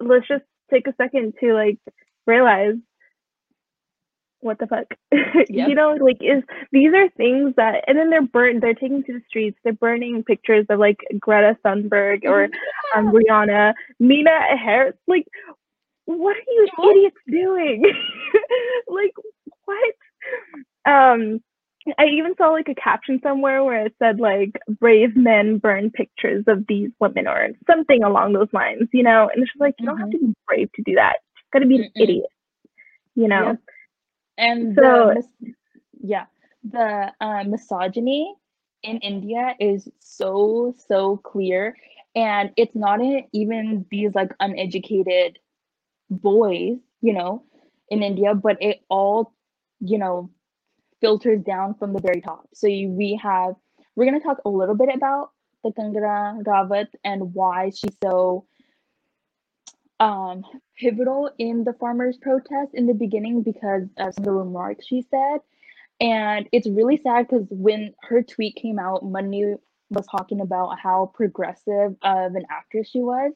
Let's 0.00 0.28
just 0.28 0.44
take 0.70 0.86
a 0.86 0.94
second 0.96 1.34
to 1.40 1.54
like 1.54 1.78
realize 2.26 2.74
what 4.40 4.58
the 4.58 4.66
fuck? 4.66 4.86
Yep. 5.50 5.68
you 5.68 5.74
know 5.74 5.96
like 6.00 6.18
is 6.20 6.42
these 6.72 6.92
are 6.94 7.08
things 7.10 7.54
that 7.56 7.84
and 7.86 7.98
then 7.98 8.10
they're 8.10 8.22
burnt 8.22 8.60
they're 8.60 8.74
taking 8.74 9.02
to 9.04 9.12
the 9.14 9.22
streets. 9.28 9.58
They're 9.64 9.72
burning 9.72 10.24
pictures 10.24 10.66
of 10.68 10.78
like 10.78 10.98
greta 11.18 11.56
thunberg 11.64 12.24
or 12.24 12.48
um, 12.96 13.12
rihanna 13.12 13.72
meena 14.00 14.58
harris. 14.58 14.94
Like 15.06 15.26
what 16.04 16.36
are 16.36 16.52
you 16.52 16.68
idiots 16.90 17.16
doing? 17.30 17.84
Like 18.88 19.12
what? 19.64 19.94
Um 20.90 21.40
I 21.98 22.06
even 22.06 22.34
saw 22.36 22.48
like 22.48 22.68
a 22.68 22.74
caption 22.74 23.20
somewhere 23.22 23.64
where 23.64 23.86
it 23.86 23.94
said 23.98 24.20
like 24.20 24.58
brave 24.80 25.16
men 25.16 25.58
burn 25.58 25.90
pictures 25.90 26.44
of 26.46 26.66
these 26.66 26.90
women 27.00 27.26
or 27.26 27.48
something 27.66 28.02
along 28.02 28.32
those 28.32 28.52
lines, 28.52 28.88
you 28.92 29.02
know? 29.02 29.28
And 29.32 29.42
it's 29.42 29.52
just 29.52 29.60
like 29.60 29.74
you 29.78 29.86
mm-hmm. 29.86 29.98
don't 29.98 30.00
have 30.00 30.10
to 30.10 30.16
mm-hmm. 30.18 30.26
be 30.28 30.36
brave 30.46 30.72
to 30.74 30.82
do 30.82 30.94
that. 30.96 31.16
You 31.36 31.42
gotta 31.52 31.66
be 31.66 31.76
an 31.76 31.90
idiot. 31.96 32.30
You 33.14 33.28
know? 33.28 33.58
And 34.36 34.74
so 34.76 35.14
the, 35.40 35.52
yeah, 36.00 36.26
the 36.62 37.12
uh, 37.20 37.44
misogyny 37.44 38.34
in 38.82 38.98
India 38.98 39.54
is 39.58 39.88
so, 39.98 40.74
so 40.86 41.16
clear. 41.18 41.76
And 42.14 42.50
it's 42.56 42.74
not 42.74 43.00
in 43.00 43.24
even 43.32 43.86
these 43.90 44.14
like 44.14 44.32
uneducated 44.40 45.38
boys, 46.10 46.78
you 47.00 47.12
know, 47.12 47.44
in 47.88 48.02
India, 48.02 48.34
but 48.34 48.56
it 48.60 48.80
all, 48.88 49.32
you 49.80 49.98
know, 49.98 50.30
filters 51.00 51.42
down 51.42 51.74
from 51.74 51.92
the 51.92 52.00
very 52.00 52.20
top. 52.20 52.48
So 52.54 52.66
you, 52.66 52.90
we 52.90 53.18
have, 53.22 53.54
we're 53.96 54.06
going 54.06 54.20
to 54.20 54.26
talk 54.26 54.38
a 54.44 54.50
little 54.50 54.74
bit 54.74 54.94
about 54.94 55.30
the 55.64 55.70
Kangana 55.70 56.42
Ranaut 56.42 56.88
and 57.04 57.34
why 57.34 57.70
she's 57.70 57.96
so 58.02 58.46
um, 60.00 60.44
pivotal 60.76 61.30
in 61.38 61.64
the 61.64 61.72
farmers' 61.74 62.16
protest 62.16 62.70
in 62.74 62.86
the 62.86 62.94
beginning 62.94 63.42
because 63.42 63.82
of 63.98 64.14
some 64.14 64.22
of 64.22 64.24
the 64.24 64.32
remarks 64.32 64.86
she 64.86 65.04
said. 65.10 65.38
And 66.00 66.48
it's 66.52 66.68
really 66.68 67.00
sad 67.02 67.26
because 67.28 67.46
when 67.50 67.92
her 68.02 68.22
tweet 68.22 68.54
came 68.56 68.78
out, 68.78 69.04
Manu 69.04 69.58
was 69.90 70.06
talking 70.06 70.40
about 70.40 70.78
how 70.78 71.10
progressive 71.14 71.96
of 72.02 72.34
an 72.34 72.44
actress 72.50 72.88
she 72.90 73.00
was 73.00 73.32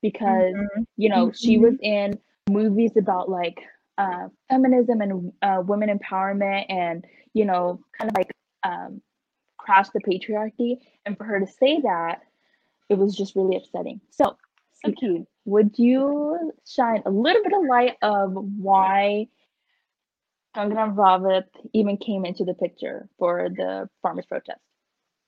because, 0.00 0.54
mm-hmm. 0.54 0.82
you 0.96 1.08
know, 1.08 1.26
mm-hmm. 1.26 1.36
she 1.36 1.58
was 1.58 1.74
in 1.82 2.18
movies 2.48 2.92
about 2.96 3.28
like 3.28 3.58
uh, 3.98 4.28
feminism 4.48 5.00
and 5.00 5.32
uh, 5.42 5.62
women 5.64 5.96
empowerment 5.98 6.64
and 6.68 7.04
you 7.32 7.44
know 7.44 7.80
kind 7.98 8.10
of 8.10 8.16
like 8.16 8.30
um, 8.64 9.00
crash 9.58 9.88
the 9.90 10.00
patriarchy. 10.00 10.78
And 11.06 11.16
for 11.16 11.24
her 11.24 11.40
to 11.40 11.46
say 11.46 11.80
that 11.82 12.22
it 12.88 12.98
was 12.98 13.16
just 13.16 13.36
really 13.36 13.56
upsetting. 13.56 14.00
So 14.10 14.36
Sukhi, 14.84 15.26
would 15.44 15.78
you 15.78 16.52
shine 16.66 17.02
a 17.06 17.10
little 17.10 17.42
bit 17.42 17.52
of 17.52 17.64
light 17.68 17.96
of 18.02 18.32
why 18.32 19.28
Kangana 20.56 20.94
Ranaut 20.94 21.44
even 21.72 21.96
came 21.96 22.24
into 22.24 22.44
the 22.44 22.54
picture 22.54 23.08
for 23.18 23.48
the 23.54 23.88
farmers 24.02 24.26
protest? 24.26 24.60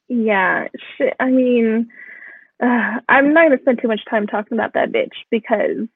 Yeah, 0.09 0.69
she, 0.97 1.11
I 1.19 1.31
mean, 1.31 1.89
uh, 2.63 3.01
I'm 3.09 3.33
not 3.33 3.47
going 3.47 3.59
to 3.59 3.63
spend 3.63 3.81
too 3.83 3.89
much 3.89 4.01
time 4.09 4.27
talking 4.27 4.57
about 4.57 4.75
that 4.75 4.93
bitch 4.93 5.15
because 5.31 5.89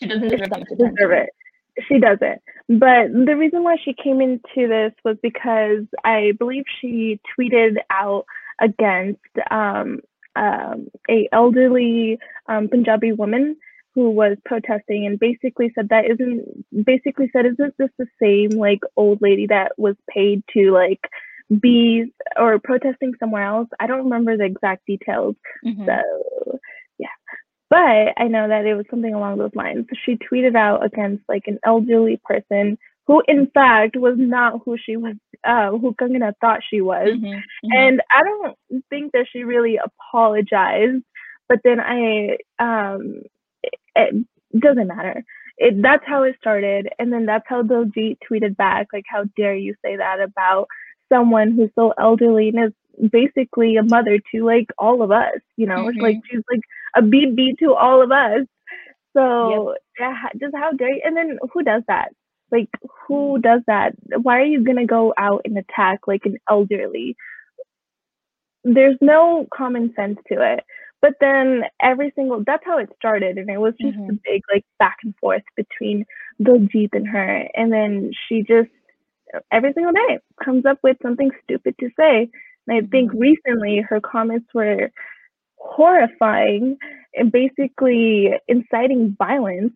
she 0.00 0.08
doesn't 0.08 0.28
deserve, 0.28 0.50
deserve 0.78 1.12
it 1.12 1.30
she 1.88 1.98
doesn't. 1.98 2.42
But 2.68 3.12
the 3.12 3.36
reason 3.36 3.62
why 3.62 3.76
she 3.84 3.94
came 3.94 4.20
into 4.20 4.68
this 4.68 4.92
was 5.04 5.16
because 5.22 5.84
I 6.04 6.32
believe 6.38 6.64
she 6.80 7.20
tweeted 7.38 7.76
out 7.90 8.24
against 8.60 9.20
um, 9.50 10.00
um, 10.36 10.88
a 11.10 11.28
elderly 11.32 12.18
um, 12.48 12.68
Punjabi 12.68 13.12
woman 13.12 13.56
who 13.94 14.10
was 14.10 14.36
protesting 14.44 15.06
and 15.06 15.18
basically 15.18 15.70
said 15.74 15.88
that 15.90 16.06
isn't 16.10 16.64
basically 16.84 17.28
said 17.32 17.44
isn't 17.46 17.74
this 17.78 17.90
the 17.98 18.06
same 18.22 18.50
like 18.58 18.80
old 18.96 19.20
lady 19.20 19.46
that 19.46 19.72
was 19.76 19.96
paid 20.08 20.42
to 20.52 20.72
like 20.72 21.00
be 21.60 22.06
or 22.38 22.58
protesting 22.58 23.12
somewhere 23.20 23.44
else 23.44 23.68
i 23.78 23.86
don't 23.86 24.04
remember 24.04 24.36
the 24.36 24.44
exact 24.44 24.86
details 24.86 25.36
mm-hmm. 25.64 25.84
so 25.84 26.58
yeah 26.98 27.08
but 27.72 28.12
I 28.18 28.28
know 28.28 28.48
that 28.48 28.66
it 28.66 28.74
was 28.74 28.84
something 28.90 29.14
along 29.14 29.38
those 29.38 29.54
lines. 29.54 29.86
She 30.04 30.18
tweeted 30.18 30.54
out 30.54 30.84
against 30.84 31.22
like 31.26 31.44
an 31.46 31.58
elderly 31.64 32.20
person 32.22 32.76
who 33.06 33.22
in 33.26 33.46
fact 33.54 33.96
was 33.96 34.16
not 34.18 34.60
who 34.62 34.76
she 34.76 34.98
was 34.98 35.14
uh, 35.42 35.70
who 35.70 35.94
Kangana 35.94 36.34
thought 36.38 36.60
she 36.68 36.82
was. 36.82 37.08
Mm-hmm, 37.08 37.24
mm-hmm. 37.24 37.68
And 37.74 38.02
I 38.14 38.24
don't 38.24 38.84
think 38.90 39.12
that 39.12 39.24
she 39.32 39.44
really 39.44 39.78
apologized. 39.82 41.02
But 41.48 41.60
then 41.64 41.80
I 41.80 42.36
um 42.58 43.22
it, 43.62 43.74
it 43.96 44.60
doesn't 44.60 44.88
matter. 44.88 45.24
It 45.56 45.80
that's 45.80 46.04
how 46.06 46.24
it 46.24 46.36
started. 46.38 46.90
And 46.98 47.10
then 47.10 47.24
that's 47.24 47.46
how 47.48 47.62
Diljit 47.62 48.18
tweeted 48.30 48.54
back, 48.54 48.88
like, 48.92 49.06
how 49.08 49.24
dare 49.34 49.56
you 49.56 49.74
say 49.82 49.96
that 49.96 50.20
about 50.20 50.66
someone 51.10 51.52
who's 51.52 51.70
so 51.74 51.94
elderly 51.98 52.50
and 52.50 52.66
is 52.66 53.10
basically 53.10 53.76
a 53.76 53.82
mother 53.82 54.18
to 54.34 54.44
like 54.44 54.66
all 54.76 55.00
of 55.00 55.10
us, 55.10 55.40
you 55.56 55.66
know? 55.66 55.86
Mm-hmm. 55.86 56.02
Like 56.02 56.16
she's 56.30 56.42
like 56.50 56.60
a 56.96 57.02
BB 57.02 57.58
to 57.58 57.74
all 57.74 58.02
of 58.02 58.10
us. 58.12 58.46
So 59.16 59.74
yep. 59.98 60.08
just 60.40 60.54
how 60.56 60.72
dare 60.72 60.94
you? 60.94 61.02
And 61.04 61.16
then 61.16 61.38
who 61.52 61.62
does 61.62 61.82
that? 61.88 62.08
Like 62.50 62.68
who 63.06 63.38
does 63.40 63.62
that? 63.66 63.92
Why 64.22 64.38
are 64.38 64.44
you 64.44 64.64
gonna 64.64 64.86
go 64.86 65.14
out 65.16 65.42
and 65.44 65.56
attack 65.58 66.00
like 66.06 66.22
an 66.24 66.38
elderly? 66.48 67.16
There's 68.64 68.96
no 69.00 69.46
common 69.52 69.92
sense 69.94 70.18
to 70.28 70.54
it. 70.54 70.64
But 71.00 71.14
then 71.20 71.64
every 71.80 72.12
single 72.14 72.44
that's 72.46 72.64
how 72.64 72.78
it 72.78 72.88
started, 72.96 73.36
and 73.36 73.50
it 73.50 73.58
was 73.58 73.74
just 73.80 73.96
mm-hmm. 73.96 74.10
a 74.10 74.18
big 74.24 74.42
like 74.52 74.64
back 74.78 74.98
and 75.02 75.14
forth 75.16 75.42
between 75.56 76.04
the 76.38 76.52
Diljit 76.52 76.90
and 76.92 77.08
her, 77.08 77.48
and 77.54 77.72
then 77.72 78.12
she 78.28 78.42
just 78.42 78.70
every 79.50 79.72
single 79.72 79.92
day 79.92 80.18
comes 80.44 80.64
up 80.64 80.78
with 80.82 80.96
something 81.02 81.30
stupid 81.42 81.74
to 81.80 81.90
say. 81.98 82.30
And 82.66 82.76
I 82.76 82.86
think 82.86 83.12
Mhm. 83.12 83.20
recently 83.20 83.80
her 83.80 84.00
comments 84.00 84.52
were 84.54 84.90
horrifying 85.62 86.76
and 87.14 87.30
basically 87.32 88.30
inciting 88.48 89.16
violence. 89.18 89.72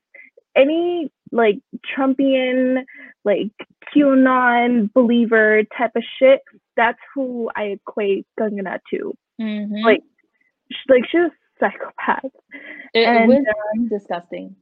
Any 0.57 1.11
like 1.33 1.59
Trumpian, 1.95 2.83
like 3.25 3.51
QAnon 3.95 4.93
believer 4.95 5.63
type 5.77 5.93
of 5.97 6.03
shit, 6.19 6.41
that's 6.77 6.99
who 7.15 7.51
I 7.55 7.65
equate 7.65 8.27
Kangana 8.39 8.79
to. 8.91 9.15
Mhm. 9.41 9.83
Like, 9.85 10.03
sh- 10.73 10.89
like 10.89 11.05
she's 11.11 11.21
a 11.21 11.31
psychopath. 11.61 12.25
it, 12.95 13.01
it 13.01 13.07
and, 13.07 13.29
was 13.29 13.45
disgusting. 13.91 14.57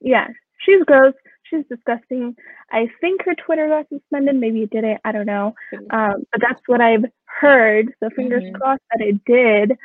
Yeah, 0.00 0.28
she's 0.60 0.82
gross. 0.84 1.14
She's 1.44 1.64
disgusting. 1.68 2.36
I 2.70 2.88
think 3.00 3.22
her 3.24 3.34
Twitter 3.34 3.68
got 3.68 3.88
suspended. 3.88 4.36
Maybe 4.36 4.62
it 4.62 4.70
didn't. 4.70 5.00
I 5.04 5.12
don't 5.12 5.26
know. 5.26 5.54
Um, 5.90 6.24
but 6.32 6.40
that's 6.40 6.60
what 6.66 6.80
I've 6.80 7.04
heard. 7.26 7.92
So 8.00 8.10
fingers 8.10 8.44
Mhm. 8.44 8.54
crossed 8.54 8.82
that 8.92 9.00
it 9.06 9.24
did. 9.24 9.76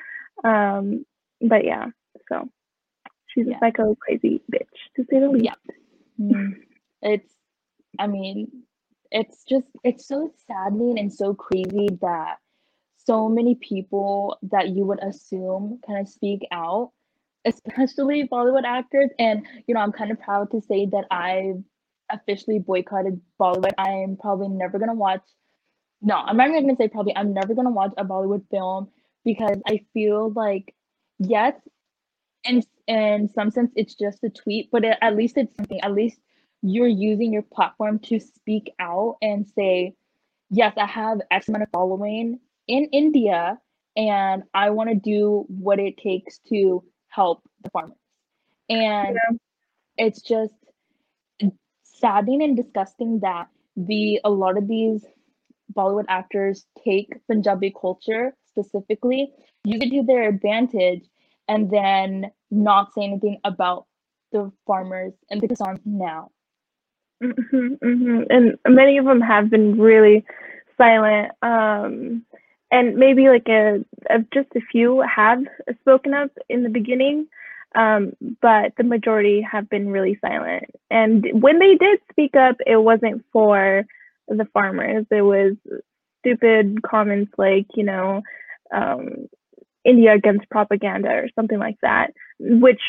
Um, 0.43 1.05
but 1.41 1.65
yeah, 1.65 1.87
so 2.29 2.49
she's 3.27 3.47
Yeah. 3.47 3.57
a 3.57 3.59
psycho 3.59 3.95
crazy 3.95 4.41
bitch 4.51 4.67
to 4.95 5.05
say 5.09 5.19
the 5.19 5.29
least. 5.29 5.45
Yeah. 5.45 5.55
Mm. 6.19 6.53
It's, 7.01 7.33
I 7.99 8.07
mean, 8.07 8.63
it's 9.11 9.43
just, 9.43 9.67
it's 9.83 10.07
so 10.07 10.31
saddening 10.47 10.99
and 10.99 11.11
so 11.13 11.33
crazy 11.33 11.89
that 12.01 12.37
so 13.05 13.27
many 13.27 13.55
people 13.55 14.37
that 14.51 14.69
you 14.69 14.85
would 14.85 15.03
assume 15.03 15.79
kind 15.85 15.99
of 15.99 16.07
speak 16.07 16.47
out, 16.51 16.91
especially 17.45 18.27
Bollywood 18.27 18.63
actors. 18.63 19.09
And, 19.17 19.45
you 19.67 19.73
know, 19.73 19.81
I'm 19.81 19.91
kind 19.91 20.11
of 20.11 20.19
proud 20.21 20.51
to 20.51 20.61
say 20.61 20.85
that 20.85 21.05
I've 21.09 21.63
officially 22.11 22.59
boycotted 22.59 23.19
Bollywood. 23.39 23.73
I 23.77 23.89
am 23.89 24.17
probably 24.17 24.49
never 24.49 24.77
going 24.77 24.89
to 24.89 24.95
watch, 24.95 25.23
no, 26.01 26.15
I'm 26.15 26.37
not 26.37 26.49
even 26.49 26.63
going 26.63 26.75
to 26.75 26.83
say 26.83 26.87
probably, 26.87 27.15
I'm 27.15 27.33
never 27.33 27.53
going 27.55 27.67
to 27.67 27.71
watch 27.71 27.93
a 27.97 28.05
Bollywood 28.05 28.43
film 28.51 28.89
because 29.23 29.57
I 29.67 29.81
feel 29.93 30.31
like, 30.31 30.73
yes, 31.19 31.55
in 32.43 32.63
in 32.87 33.29
some 33.33 33.51
sense 33.51 33.71
it's 33.75 33.95
just 33.95 34.23
a 34.23 34.29
tweet 34.29 34.69
but 34.71 34.83
it, 34.83 34.97
at 35.01 35.15
least 35.15 35.37
it's 35.37 35.55
something 35.55 35.79
at 35.81 35.93
least 35.93 36.19
you're 36.61 36.87
using 36.87 37.31
your 37.31 37.43
platform 37.43 37.99
to 37.99 38.19
speak 38.19 38.71
out 38.79 39.17
and 39.21 39.47
say 39.47 39.93
yes 40.49 40.73
i 40.77 40.85
have 40.85 41.19
x 41.29 41.47
amount 41.47 41.63
of 41.63 41.69
following 41.71 42.39
in 42.67 42.85
india 42.85 43.57
and 43.95 44.43
i 44.53 44.69
want 44.69 44.89
to 44.89 44.95
do 44.95 45.45
what 45.47 45.79
it 45.79 45.97
takes 45.97 46.39
to 46.49 46.83
help 47.09 47.43
the 47.63 47.69
farmers. 47.69 47.97
And 48.69 49.17
it's 49.97 50.21
just 50.21 50.53
saddening 51.83 52.41
and 52.41 52.55
disgusting 52.55 53.19
that 53.19 53.47
the 53.75 54.19
a 54.23 54.29
lot 54.29 54.57
of 54.57 54.67
these 54.67 55.05
bollywood 55.73 56.05
actors 56.07 56.65
take 56.83 57.15
punjabi 57.27 57.73
culture 57.79 58.33
specifically 58.51 59.31
use 59.63 59.81
it 59.81 59.89
to 59.89 60.03
their 60.03 60.27
advantage 60.29 61.03
and 61.47 61.69
then 61.69 62.31
not 62.49 62.93
say 62.93 63.03
anything 63.03 63.39
about 63.43 63.85
the 64.31 64.51
farmers 64.65 65.13
and 65.29 65.41
the 65.41 65.47
Kisans 65.47 65.79
now. 65.85 66.29
hmm 67.21 67.73
hmm 67.81 68.21
And 68.29 68.57
many 68.67 68.97
of 68.97 69.05
them 69.05 69.21
have 69.21 69.49
been 69.49 69.79
really 69.79 70.25
silent. 70.77 71.31
Um, 71.41 72.25
and 72.71 72.95
maybe 72.95 73.27
like 73.27 73.47
a, 73.49 73.83
a 74.09 74.19
just 74.33 74.47
a 74.55 74.61
few 74.71 75.01
have 75.01 75.43
spoken 75.81 76.13
up 76.13 76.31
in 76.49 76.63
the 76.63 76.69
beginning, 76.69 77.27
um, 77.75 78.13
but 78.41 78.73
the 78.77 78.83
majority 78.83 79.41
have 79.41 79.69
been 79.69 79.89
really 79.89 80.17
silent. 80.21 80.63
And 80.89 81.27
when 81.33 81.59
they 81.59 81.75
did 81.75 81.99
speak 82.09 82.35
up, 82.35 82.55
it 82.65 82.77
wasn't 82.77 83.25
for 83.33 83.85
the 84.27 84.45
farmers. 84.53 85.05
It 85.11 85.21
was 85.21 85.53
stupid 86.19 86.81
comments 86.83 87.33
like, 87.37 87.67
you 87.75 87.83
know, 87.83 88.21
um, 88.73 89.27
India 89.83 90.13
against 90.13 90.49
propaganda 90.49 91.09
or 91.09 91.27
something 91.35 91.59
like 91.59 91.77
that, 91.81 92.11
which 92.39 92.81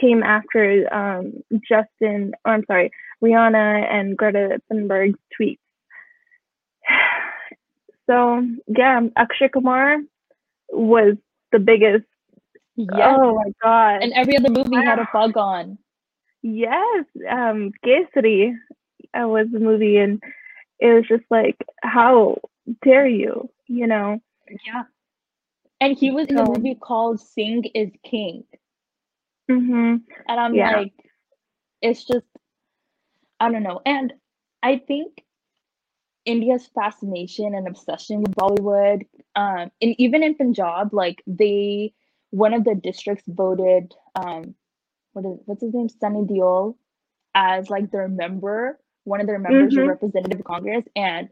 came 0.00 0.22
after 0.22 0.92
um, 0.92 1.32
Justin, 1.68 2.32
or 2.44 2.54
I'm 2.54 2.64
sorry, 2.66 2.90
Rihanna 3.22 3.92
and 3.92 4.16
Greta 4.16 4.60
Thunberg's 4.70 5.18
tweets. 5.38 5.58
So 8.08 8.44
yeah, 8.66 9.02
Akshay 9.16 9.50
Kumar 9.50 9.98
was 10.68 11.14
the 11.52 11.60
biggest. 11.60 12.04
Yes. 12.74 12.88
Oh 12.92 13.36
my 13.36 13.52
god! 13.62 14.02
And 14.02 14.12
every 14.14 14.36
other 14.36 14.50
movie 14.50 14.84
had 14.84 14.98
a 14.98 15.08
bug 15.12 15.36
on. 15.36 15.78
yes, 16.42 17.04
um, 17.30 17.70
Kesari 17.86 18.52
uh, 19.14 19.28
was 19.28 19.46
the 19.52 19.60
movie, 19.60 19.96
and 19.98 20.20
it 20.80 20.86
was 20.86 21.04
just 21.08 21.24
like, 21.30 21.56
how 21.82 22.38
dare 22.82 23.06
you? 23.06 23.48
You 23.68 23.86
know? 23.86 24.18
Yeah. 24.66 24.82
And 25.80 25.96
he 25.98 26.10
was 26.10 26.28
in 26.28 26.38
a 26.38 26.44
movie 26.44 26.74
called 26.74 27.20
Singh 27.20 27.64
is 27.74 27.90
King. 28.04 28.44
hmm 29.48 29.96
And 30.28 30.40
I'm 30.40 30.56
Yeah. 30.56 30.70
like, 30.72 30.92
it's 31.82 32.04
just, 32.04 32.26
I 33.40 33.50
don't 33.50 33.62
know. 33.62 33.80
And 33.84 34.12
I 34.62 34.78
think 34.78 35.24
India's 36.24 36.68
fascination 36.74 37.54
and 37.54 37.66
obsession 37.66 38.20
with 38.22 38.34
Bollywood, 38.34 39.06
um, 39.36 39.70
and 39.80 39.94
even 39.98 40.22
in 40.22 40.34
Punjab, 40.36 40.92
like 40.92 41.22
they, 41.26 41.94
one 42.30 42.54
of 42.54 42.64
the 42.64 42.74
districts 42.74 43.24
voted, 43.26 43.94
um, 44.14 44.54
what 45.12 45.24
is 45.24 45.38
what's 45.46 45.62
his 45.62 45.74
name, 45.74 45.88
Sunny 45.88 46.22
Deol, 46.22 46.76
as 47.34 47.70
like 47.70 47.90
their 47.90 48.08
member, 48.08 48.78
one 49.04 49.20
of 49.20 49.26
their 49.26 49.38
members 49.38 49.76
or 49.78 49.82
Mhm. 49.82 49.86
representative 49.86 50.40
of 50.40 50.44
Congress, 50.44 50.84
and 50.96 51.28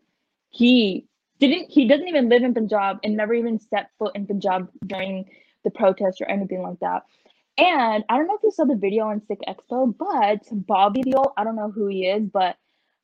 he 0.51 1.07
didn't, 1.41 1.71
he 1.71 1.87
doesn't 1.87 2.09
even 2.09 2.29
live 2.29 2.43
in 2.43 2.55
Punjab 2.55 2.99
and 3.05 3.17
never 3.17 3.35
even 3.35 3.59
set 3.59 3.91
foot 3.99 4.15
in 4.15 4.27
Punjab 4.27 4.69
during 4.87 5.27
the 5.65 5.71
protest 5.71 6.21
or 6.21 6.31
anything 6.31 6.63
like 6.63 6.81
that. 6.81 7.03
And 7.59 8.05
I 8.09 8.17
don't 8.17 8.29
know 8.29 8.37
if 8.37 8.43
you 8.45 8.53
saw 8.53 8.65
the 8.65 8.77
video 8.77 9.07
on 9.09 9.23
Sikh 9.27 9.41
Expo, 9.49 9.93
but 9.97 10.43
Bobby 10.53 11.03
Deol, 11.03 11.33
I 11.37 11.45
don't 11.45 11.57
know 11.57 11.71
who 11.71 11.87
he 11.89 12.07
is, 12.07 12.23
but 12.25 12.57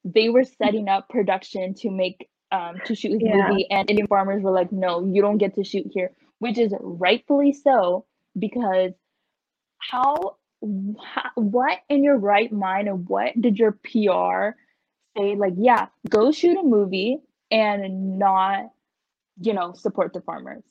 they 0.04 0.28
were 0.28 0.44
setting 0.44 0.88
up 0.88 1.08
production 1.08 1.74
to 1.74 1.90
make 1.90 2.28
um 2.52 2.80
to 2.84 2.94
shoot 2.94 3.12
his 3.12 3.22
Yeah. 3.22 3.48
movie, 3.48 3.66
and 3.70 3.88
Indian 3.90 4.06
farmers 4.06 4.42
were 4.42 4.52
like, 4.52 4.70
"No, 4.70 5.04
you 5.06 5.22
don't 5.22 5.38
get 5.38 5.54
to 5.56 5.64
shoot 5.64 5.86
here," 5.92 6.12
which 6.38 6.58
is 6.58 6.72
rightfully 6.80 7.52
so 7.52 8.06
because 8.38 8.92
how, 9.78 10.36
how 11.02 11.30
what 11.36 11.80
in 11.88 12.04
your 12.04 12.16
right 12.16 12.52
mind 12.52 12.88
and 12.88 13.08
what 13.08 13.32
did 13.40 13.58
your 13.58 13.72
PR 13.72 14.56
say? 15.16 15.34
Like, 15.36 15.54
yeah, 15.56 15.86
go 16.08 16.32
shoot 16.32 16.56
a 16.58 16.62
movie 16.62 17.18
and 17.54 18.18
not, 18.18 18.70
you 19.40 19.52
know, 19.52 19.72
support 19.74 20.12
the 20.12 20.20
farmers. 20.20 20.64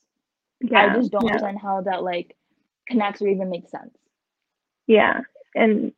Yeah. 0.61 0.91
I 0.91 0.95
just 0.95 1.11
don't 1.11 1.23
yeah. 1.25 1.31
understand 1.31 1.59
how 1.61 1.81
that 1.81 2.03
like 2.03 2.35
connects 2.87 3.21
or 3.21 3.27
even 3.27 3.49
makes 3.49 3.71
sense. 3.71 3.95
Yeah, 4.87 5.21
and 5.55 5.93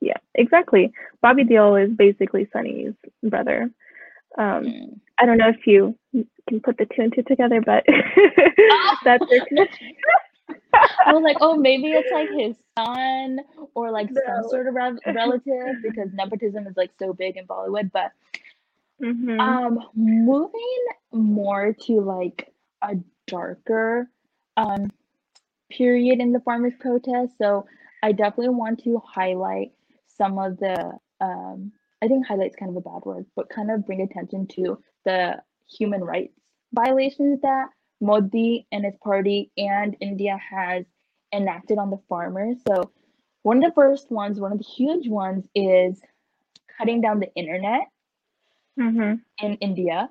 yeah, 0.00 0.16
exactly. 0.34 0.92
Bobby 1.22 1.44
Deol 1.44 1.84
is 1.84 1.92
basically 1.96 2.48
Sunny's 2.52 2.94
brother. 3.22 3.70
Um, 4.36 4.64
Mm. 4.64 5.00
I 5.20 5.26
don't 5.26 5.38
know 5.38 5.48
if 5.48 5.66
you 5.66 5.98
can 6.48 6.60
put 6.60 6.78
the 6.78 6.86
two 6.86 7.02
and 7.02 7.12
two 7.12 7.22
together, 7.22 7.60
but 7.60 7.84
that's 9.04 9.28
their 9.28 9.44
connection. 9.46 9.92
I 11.06 11.12
was 11.12 11.22
like, 11.22 11.38
oh, 11.40 11.56
maybe 11.56 11.88
it's 11.88 12.10
like 12.12 12.28
his 12.30 12.56
son 12.78 13.40
or 13.74 13.90
like 13.90 14.10
No. 14.10 14.20
some 14.26 14.48
sort 14.48 14.66
of 14.68 14.74
rev- 14.74 14.98
relative 15.06 15.82
because 15.82 16.10
nepotism 16.12 16.66
is 16.68 16.76
like 16.76 16.92
so 16.98 17.12
big 17.12 17.36
in 17.36 17.46
Bollywood. 17.46 17.90
But 17.90 18.12
Mhm. 19.00 19.40
um, 19.40 19.78
moving 19.94 20.86
more 21.12 21.72
to 21.72 22.00
like 22.00 22.52
a 22.82 22.96
darker 23.26 24.10
um 24.56 24.90
period 25.70 26.20
in 26.20 26.32
the 26.32 26.40
farmers' 26.40 26.74
protest. 26.80 27.36
So 27.38 27.66
I 28.02 28.12
definitely 28.12 28.50
want 28.50 28.82
to 28.84 28.98
highlight 29.06 29.72
some 30.06 30.38
of 30.38 30.58
the 30.58 30.98
um. 31.20 31.72
I 32.00 32.06
think 32.06 32.26
highlight 32.26 32.50
is 32.50 32.56
kind 32.56 32.70
of 32.70 32.76
a 32.76 32.80
bad 32.80 33.04
word, 33.04 33.26
but 33.34 33.48
kind 33.48 33.70
of 33.72 33.84
bring 33.84 34.02
attention 34.02 34.46
to 34.48 34.78
the 35.04 35.42
human 35.68 36.02
rights 36.02 36.38
violations 36.72 37.40
that 37.42 37.68
Modi 38.00 38.66
and 38.72 38.84
his 38.84 38.94
party 39.02 39.50
and 39.56 39.96
India 40.00 40.38
has 40.38 40.84
enacted 41.32 41.78
on 41.78 41.90
the 41.90 41.98
farmers. 42.08 42.58
So 42.66 42.90
one 43.42 43.58
of 43.58 43.64
the 43.64 43.74
first 43.74 44.10
ones, 44.10 44.40
one 44.40 44.52
of 44.52 44.58
the 44.58 44.64
huge 44.64 45.08
ones 45.08 45.44
is 45.54 46.00
cutting 46.76 47.00
down 47.00 47.20
the 47.20 47.32
internet 47.34 47.82
Mhm. 48.78 49.20
in 49.42 49.54
India. 49.56 50.10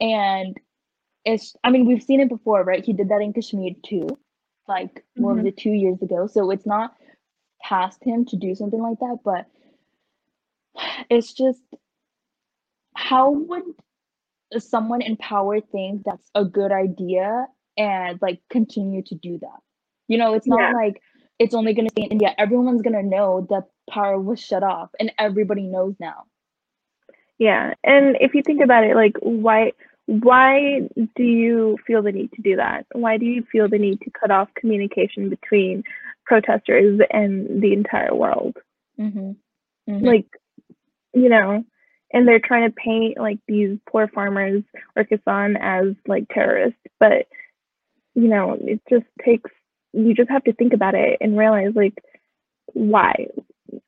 And 0.00 0.58
it's 1.24 1.56
I 1.64 1.70
mean, 1.70 1.86
we've 1.86 2.02
seen 2.02 2.20
it 2.20 2.28
before, 2.28 2.64
right? 2.64 2.84
He 2.84 2.92
did 2.92 3.08
that 3.08 3.20
in 3.22 3.32
Kashmir 3.32 3.74
too. 3.84 4.06
Like 4.68 5.04
what 5.16 5.36
was 5.36 5.44
Mhm. 5.44 5.48
it, 5.48 5.56
two 5.56 5.72
years 5.72 6.00
ago? 6.02 6.26
So 6.26 6.50
it's 6.50 6.66
not 6.66 6.96
past 7.62 8.02
him 8.04 8.24
to 8.26 8.36
do 8.36 8.54
something 8.54 8.80
like 8.82 8.98
that, 9.00 9.18
but 9.24 9.46
it's 11.10 11.32
just 11.32 11.62
how 12.96 13.30
would 13.30 13.64
someone 14.58 15.02
in 15.02 15.16
power 15.16 15.60
think 15.60 16.02
that's 16.04 16.30
a 16.34 16.44
good 16.44 16.72
idea 16.72 17.46
and 17.76 18.20
like 18.22 18.40
continue 18.50 19.02
to 19.02 19.14
do 19.16 19.38
that? 19.38 19.60
You 20.08 20.18
know, 20.18 20.34
it's 20.34 20.46
not 20.46 20.60
Yeah. 20.60 20.72
like 20.72 21.02
it's 21.38 21.54
only 21.54 21.74
gonna 21.74 21.90
stay 21.90 22.02
in 22.04 22.12
India. 22.12 22.34
Everyone's 22.38 22.82
gonna 22.82 23.02
know 23.02 23.46
that 23.50 23.64
power 23.90 24.18
was 24.20 24.40
shut 24.40 24.62
off 24.62 24.90
and 25.00 25.12
everybody 25.18 25.66
knows 25.66 25.98
now. 25.98 26.24
Yeah. 27.38 27.74
And 27.82 28.16
if 28.20 28.34
you 28.34 28.42
think 28.42 28.62
about 28.62 28.84
it, 28.84 28.94
like 28.94 29.16
why 29.20 29.72
why 30.06 30.80
do 31.16 31.22
you 31.22 31.78
feel 31.86 32.02
the 32.02 32.12
need 32.12 32.30
to 32.32 32.42
do 32.42 32.56
that? 32.56 32.86
Why 32.92 33.16
do 33.16 33.24
you 33.24 33.42
feel 33.50 33.68
the 33.68 33.78
need 33.78 34.00
to 34.02 34.10
cut 34.10 34.30
off 34.30 34.48
communication 34.54 35.30
between 35.30 35.82
protesters 36.26 37.00
and 37.10 37.62
the 37.62 37.72
entire 37.72 38.14
world? 38.14 38.56
Mm-hmm. 39.00 39.32
Mm-hmm. 39.90 40.04
Like, 40.04 40.26
you 41.14 41.28
know, 41.28 41.64
and 42.12 42.28
they're 42.28 42.38
trying 42.38 42.70
to 42.70 42.76
paint 42.76 43.18
like 43.18 43.38
these 43.48 43.78
poor 43.88 44.08
farmers 44.08 44.62
or 44.94 45.04
Kisan 45.04 45.56
as 45.60 45.94
like 46.06 46.28
terrorists, 46.28 46.78
but 47.00 47.26
you 48.14 48.28
know, 48.28 48.56
it 48.60 48.80
just 48.88 49.06
takes 49.24 49.50
you 49.92 50.14
just 50.14 50.30
have 50.30 50.44
to 50.44 50.52
think 50.52 50.72
about 50.72 50.94
it 50.94 51.18
and 51.20 51.38
realize 51.38 51.72
like 51.74 51.94
why 52.66 53.26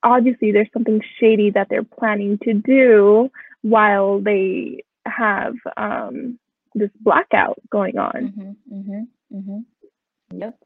obviously 0.03 0.53
there's 0.53 0.73
something 0.73 1.01
shady 1.19 1.51
that 1.51 1.69
they're 1.69 1.85
planning 1.85 2.39
to 2.45 2.55
do 2.55 3.31
while 3.63 4.21
they 4.21 4.85
have 5.07 5.55
um, 5.77 6.39
this 6.75 6.91
blackout 7.01 7.59
going 7.71 7.99
on. 7.99 8.13
Mm-hmm, 8.13 8.75
mm-hmm, 8.75 9.37
mm-hmm. 9.37 10.39
Yep. 10.39 10.59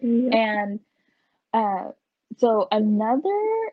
Yeah. 0.00 0.36
And 0.36 0.80
uh, 1.52 1.90
so 2.38 2.68
another 2.70 3.70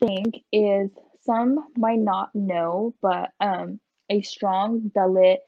thing 0.00 0.32
is 0.52 0.90
some 1.22 1.68
might 1.76 1.98
not 1.98 2.34
know, 2.34 2.94
but 3.00 3.30
um, 3.40 3.80
a 4.10 4.22
strong 4.22 4.90
Dalit 4.94 5.38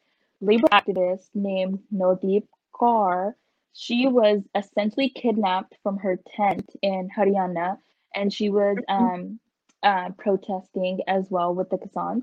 labor 0.40 0.68
activist 0.68 1.28
named 1.34 1.80
Nodeep 1.92 2.46
Kaur, 2.74 3.34
she 3.72 4.06
was 4.06 4.42
essentially 4.54 5.10
kidnapped 5.10 5.74
from 5.82 5.98
her 5.98 6.18
tent 6.36 6.70
in 6.82 7.08
Haryana, 7.16 7.78
and 8.16 8.32
she 8.32 8.50
was 8.50 8.78
um, 8.88 9.38
uh, 9.82 10.10
protesting 10.18 11.00
as 11.06 11.30
well 11.30 11.54
with 11.54 11.70
the 11.70 11.76
Kisans. 11.76 12.22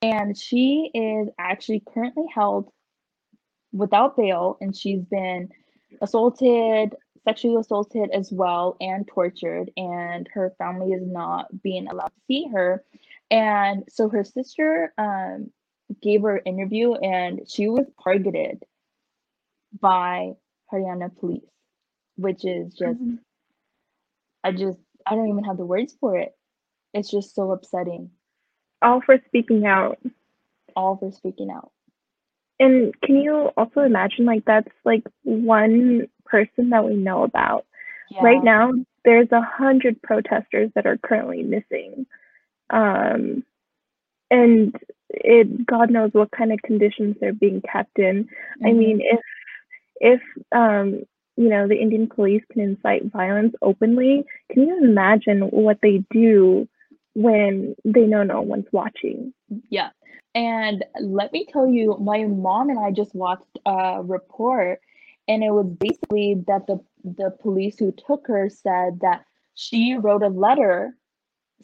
And 0.00 0.36
she 0.36 0.90
is 0.94 1.28
actually 1.38 1.82
currently 1.92 2.24
held 2.34 2.70
without 3.72 4.16
bail, 4.16 4.56
and 4.60 4.74
she's 4.76 5.04
been 5.04 5.50
assaulted, 6.00 6.94
sexually 7.24 7.56
assaulted 7.60 8.10
as 8.10 8.32
well, 8.32 8.76
and 8.80 9.06
tortured. 9.06 9.70
And 9.76 10.28
her 10.32 10.54
family 10.58 10.92
is 10.92 11.06
not 11.06 11.46
being 11.62 11.86
allowed 11.88 12.08
to 12.08 12.20
see 12.26 12.48
her. 12.52 12.84
And 13.30 13.84
so 13.88 14.08
her 14.08 14.24
sister 14.24 14.92
um, 14.98 15.50
gave 16.02 16.22
her 16.22 16.36
an 16.36 16.42
interview, 16.46 16.94
and 16.94 17.42
she 17.48 17.68
was 17.68 17.86
targeted 18.02 18.64
by 19.80 20.32
Haryana 20.72 21.16
police, 21.18 21.44
which 22.16 22.44
is 22.44 22.74
just, 22.74 23.00
Mhm. 23.00 23.18
I 24.44 24.52
just, 24.52 24.80
I 25.06 25.14
don't 25.14 25.28
even 25.28 25.44
have 25.44 25.56
the 25.56 25.64
words 25.66 25.96
for 26.00 26.16
it. 26.16 26.34
It's 26.94 27.10
just 27.10 27.34
so 27.34 27.52
upsetting, 27.52 28.10
All 28.82 29.00
for 29.00 29.18
speaking 29.26 29.66
out. 29.66 29.98
all 30.76 30.96
for 30.96 31.12
speaking 31.12 31.50
out. 31.50 31.70
And 32.60 32.98
can 33.00 33.16
you 33.16 33.50
also 33.56 33.80
imagine 33.80 34.24
like 34.24 34.44
that's 34.44 34.68
like 34.84 35.04
one 35.22 36.08
person 36.24 36.70
that 36.70 36.84
we 36.84 36.94
know 36.94 37.24
about? 37.24 37.66
Right 38.20 38.42
now, 38.44 38.72
there's 39.04 39.32
a 39.32 39.40
hundred 39.40 40.00
protesters 40.02 40.70
that 40.74 40.86
are 40.86 40.98
currently 40.98 41.42
missing. 41.42 42.06
Um, 42.70 43.44
and 44.30 44.76
it 45.10 45.66
God 45.66 45.90
knows 45.90 46.10
what 46.12 46.30
kind 46.30 46.52
of 46.52 46.62
conditions 46.62 47.16
they're 47.20 47.32
being 47.32 47.62
kept 47.62 47.98
in. 47.98 48.28
I 48.62 48.68
Mhm. 48.68 48.76
mean, 48.76 49.00
if 49.00 49.20
if 50.00 50.22
um, 50.52 51.04
you 51.36 51.48
know 51.48 51.66
the 51.66 51.80
Indian 51.80 52.08
police 52.08 52.42
can 52.52 52.60
incite 52.62 53.04
violence 53.06 53.54
openly, 53.62 54.24
can 54.50 54.66
you 54.66 54.78
imagine 54.84 55.42
what 55.42 55.78
they 55.82 56.04
do 56.10 56.68
when 57.14 57.74
they 57.84 58.06
know 58.06 58.22
no 58.22 58.40
one's 58.40 58.66
watching? 58.72 59.32
Yeah. 59.68 59.90
And 60.34 60.84
let 61.00 61.32
me 61.32 61.46
tell 61.46 61.66
you, 61.66 61.96
my 62.00 62.24
mom 62.24 62.70
and 62.70 62.78
I 62.78 62.90
just 62.90 63.14
watched 63.14 63.58
a 63.66 64.00
report, 64.02 64.80
and 65.28 65.44
it 65.44 65.50
was 65.50 65.66
basically 65.78 66.42
that 66.46 66.66
the 66.66 66.80
the 67.04 67.30
police 67.42 67.78
who 67.78 67.92
took 68.06 68.26
her 68.28 68.48
said 68.48 69.00
that 69.00 69.24
she 69.54 69.94
wrote 69.94 70.22
a 70.22 70.28
letter 70.28 70.96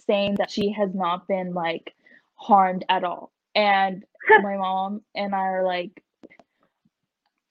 saying 0.07 0.37
that 0.37 0.50
she 0.50 0.72
has 0.72 0.94
not 0.94 1.26
been 1.26 1.54
like 1.54 1.94
harmed 2.35 2.85
at 2.88 3.04
all. 3.04 3.33
And 3.54 4.04
my 4.42 4.57
mom 4.57 5.02
and 5.14 5.35
I 5.35 5.40
are 5.40 5.64
like, 5.64 6.02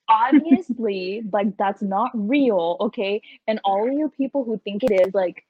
obviously, 0.08 1.22
like 1.32 1.56
that's 1.58 1.82
not 1.82 2.10
real, 2.14 2.76
okay? 2.80 3.22
And 3.46 3.60
all 3.64 3.86
of 3.88 3.92
you 3.92 4.10
people 4.16 4.44
who 4.44 4.58
think 4.64 4.84
it 4.84 4.92
is, 5.06 5.14
like, 5.14 5.44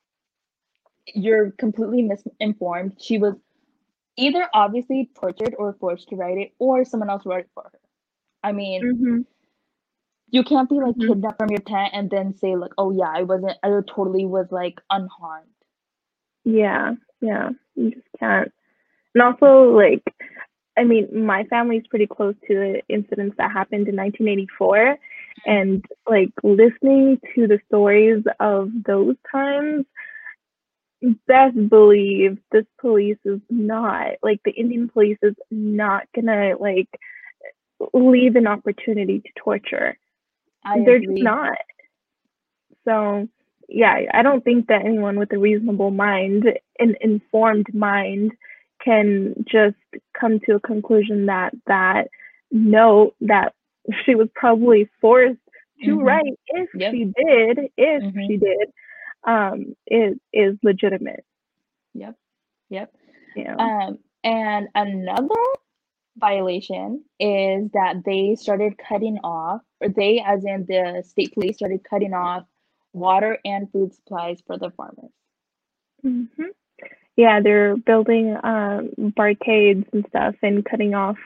you're 1.14 1.50
completely 1.52 2.02
misinformed. 2.02 2.92
She 3.00 3.18
was 3.18 3.34
either 4.16 4.48
obviously 4.54 5.10
tortured 5.20 5.54
or 5.58 5.74
forced 5.80 6.08
to 6.10 6.16
write 6.16 6.38
it, 6.38 6.52
or 6.58 6.84
someone 6.84 7.10
else 7.10 7.26
wrote 7.26 7.40
it 7.40 7.50
for 7.54 7.64
her. 7.64 7.80
I 8.44 8.52
mean, 8.52 8.88
hmm 8.90 9.22
you 10.30 10.42
can't 10.42 10.70
be 10.70 10.76
like 10.80 10.96
Mhm. 10.96 11.00
kidnapped 11.00 11.36
from 11.38 11.50
your 11.50 11.60
tent 11.60 11.90
and 11.92 12.10
then 12.10 12.34
say 12.34 12.56
like, 12.56 12.72
"Oh 12.78 12.90
yeah, 12.92 13.10
I 13.14 13.24
wasn't. 13.24 13.58
I 13.62 13.68
totally 13.86 14.24
was 14.24 14.50
like 14.50 14.80
unharmed." 14.90 15.52
Yeah, 16.44 16.94
yeah, 17.20 17.50
you 17.74 17.90
just 17.92 18.06
can't. 18.18 18.52
And 19.14 19.22
also, 19.22 19.70
like, 19.76 20.02
I 20.78 20.84
mean, 20.84 21.08
my 21.26 21.44
family's 21.44 21.86
pretty 21.90 22.06
close 22.06 22.34
to 22.46 22.54
the 22.54 22.82
incidents 22.88 23.36
that 23.38 23.50
happened 23.50 23.88
in 23.88 23.96
1984, 23.96 24.96
and 25.46 25.84
like 26.08 26.30
listening 26.42 27.20
to 27.34 27.46
the 27.48 27.58
stories 27.66 28.22
of 28.40 28.70
those 28.86 29.16
times, 29.30 29.84
best 31.26 31.68
believe 31.68 32.38
this 32.52 32.66
police 32.80 33.18
is 33.24 33.40
not 33.50 34.12
like 34.22 34.40
the 34.44 34.52
Indian 34.52 34.88
police 34.88 35.18
is 35.22 35.34
not 35.50 36.04
gonna 36.14 36.54
like 36.58 36.88
leave 37.92 38.36
an 38.36 38.46
opportunity 38.46 39.20
to 39.20 39.28
torture. 39.36 39.98
I 40.64 40.80
They're 40.84 40.96
agree. 40.96 41.14
just 41.14 41.22
not. 41.24 41.58
So, 42.84 43.28
yeah, 43.68 44.00
I 44.12 44.22
don't 44.22 44.42
think 44.44 44.68
that 44.68 44.84
anyone 44.84 45.18
with 45.18 45.32
a 45.32 45.38
reasonable 45.38 45.90
mind, 45.90 46.44
an 46.78 46.96
informed 47.00 47.72
mind, 47.74 48.32
can 48.82 49.34
just 49.46 49.76
come 50.18 50.40
to 50.40 50.54
a 50.56 50.60
conclusion 50.60 51.26
that 51.26 51.54
that 51.66 52.08
note 52.50 53.14
that 53.20 53.54
she 54.04 54.14
was 54.14 54.28
probably 54.34 54.88
forced 55.00 55.40
to 55.84 55.96
Mhm. 55.96 56.04
write, 56.04 56.38
if 56.48 56.70
Yep. 56.74 56.92
she 56.92 57.04
did, 57.04 57.58
if 57.76 58.02
Mhm. 58.02 58.26
she 58.26 58.36
did, 58.36 58.72
um, 59.24 59.76
is 59.86 60.18
is 60.32 60.58
legitimate. 60.62 61.24
Yep. 61.94 62.16
Yep. 62.70 62.94
Know? 63.36 63.56
Um, 63.58 63.98
and 64.24 64.68
another 64.74 65.34
violation 66.16 67.04
is 67.20 67.70
that 67.72 68.02
they 68.04 68.34
started 68.34 68.76
cutting 68.78 69.18
off, 69.22 69.62
or 69.80 69.88
they, 69.88 70.20
as 70.20 70.44
in 70.44 70.66
the 70.66 71.02
state 71.06 71.32
police, 71.34 71.56
started 71.56 71.84
cutting 71.84 72.12
off 72.14 72.44
water 72.92 73.38
and 73.44 73.70
food 73.70 73.94
supplies 73.94 74.40
for 74.46 74.58
the 74.58 74.70
farmers. 74.72 75.12
hmm 76.02 76.24
Yeah, 77.18 77.40
they're 77.42 77.76
building 77.76 78.36
um, 78.44 78.90
barricades 79.16 79.84
and 79.92 80.06
stuff 80.08 80.36
and 80.40 80.64
cutting 80.64 80.94
off 80.94 81.16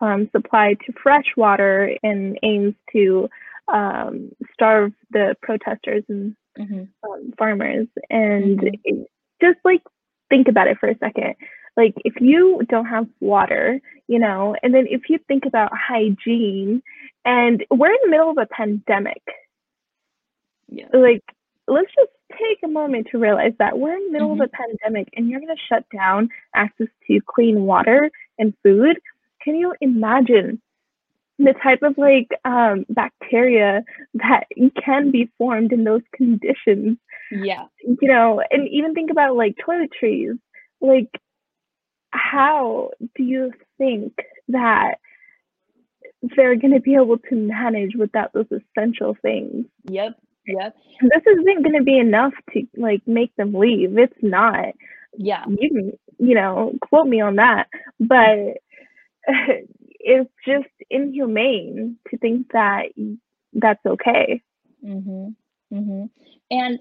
um, 0.00 0.30
supply 0.32 0.72
to 0.86 0.92
fresh 1.02 1.26
water 1.36 1.94
in 2.02 2.38
aims 2.42 2.74
to 2.92 3.28
um, 3.68 4.32
starve 4.54 4.92
the 5.10 5.36
protesters 5.42 6.02
and 6.08 6.34
hmm 6.56 6.84
um, 7.04 7.32
farmers. 7.38 7.88
And 8.08 8.58
Mhm. 8.58 8.80
it, 8.84 9.10
just 9.42 9.58
like 9.66 9.82
think 10.30 10.48
about 10.48 10.66
it 10.66 10.78
for 10.78 10.88
a 10.88 10.96
second. 10.98 11.34
Like 11.76 11.92
if 12.06 12.14
you 12.22 12.62
don't 12.70 12.86
have 12.86 13.06
water, 13.20 13.80
you 14.08 14.18
know, 14.18 14.56
and 14.62 14.72
then 14.74 14.86
if 14.88 15.10
you 15.10 15.18
think 15.28 15.44
about 15.44 15.72
hygiene, 15.76 16.82
and 17.26 17.62
we're 17.70 17.90
in 17.92 17.98
the 18.04 18.10
middle 18.10 18.30
of 18.30 18.38
a 18.38 18.46
pandemic, 18.46 19.22
Yeah. 20.68 20.88
like 20.94 21.22
let's 21.68 21.92
just 21.94 22.12
take 22.38 22.58
a 22.64 22.68
moment 22.68 23.08
to 23.10 23.18
realize 23.18 23.52
that 23.58 23.78
we're 23.78 23.94
in 23.96 24.06
the 24.06 24.12
middle 24.12 24.30
Mhm. 24.36 24.40
of 24.42 24.48
a 24.52 24.56
pandemic 24.62 25.08
and 25.16 25.28
you're 25.28 25.40
going 25.40 25.54
to 25.56 25.62
shut 25.68 25.84
down 25.90 26.28
access 26.54 26.88
to 27.06 27.20
clean 27.26 27.64
water 27.64 28.10
and 28.38 28.54
food 28.62 28.98
can 29.42 29.54
you 29.56 29.74
imagine 29.80 30.60
the 31.38 31.52
type 31.62 31.82
of 31.82 31.98
like 31.98 32.28
um, 32.44 32.86
bacteria 32.88 33.84
that 34.14 34.44
can 34.82 35.10
be 35.10 35.30
formed 35.38 35.72
in 35.72 35.84
those 35.84 36.02
conditions 36.14 36.96
Yeah. 37.30 37.66
you 37.80 38.08
know 38.08 38.40
and 38.50 38.68
even 38.68 38.94
think 38.94 39.10
about 39.10 39.36
like 39.36 39.56
toiletries 39.56 40.38
like 40.80 41.10
how 42.10 42.90
do 43.16 43.22
you 43.24 43.52
think 43.78 44.12
that 44.48 44.94
they're 46.36 46.56
going 46.56 46.72
to 46.72 46.80
be 46.80 46.94
able 46.94 47.18
to 47.18 47.34
manage 47.34 47.94
without 47.96 48.32
those 48.32 48.46
essential 48.50 49.14
things 49.20 49.66
Yep. 49.90 50.18
Yep. 50.46 50.76
this 51.00 51.22
isn't 51.26 51.62
going 51.62 51.76
to 51.76 51.82
be 51.84 51.98
enough 51.98 52.34
to 52.52 52.66
like 52.76 53.02
make 53.06 53.34
them 53.36 53.54
leave 53.54 53.96
it's 53.98 54.22
not 54.22 54.66
Yeah. 55.16 55.44
you 55.48 55.68
can 55.70 55.92
you 56.18 56.34
know 56.34 56.72
quote 56.82 57.06
me 57.06 57.20
on 57.20 57.36
that 57.36 57.68
but 58.00 58.38
it's 60.00 60.30
just 60.46 60.68
inhumane 60.90 61.96
to 62.10 62.18
think 62.18 62.52
that 62.52 62.86
that's 63.54 63.84
okay 63.86 64.42
Mhm. 64.84 65.34
Mhm. 65.72 66.10
And 66.50 66.78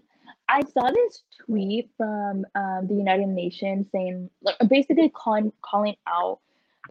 I 0.49 0.61
saw 0.63 0.89
this 0.91 1.23
tweet 1.45 1.89
from 1.97 2.45
um, 2.55 2.87
the 2.87 2.95
United 2.95 3.27
Nations 3.27 3.87
saying, 3.91 4.29
like, 4.41 4.57
basically 4.67 5.09
calling 5.09 5.51
calling 5.61 5.95
out 6.07 6.39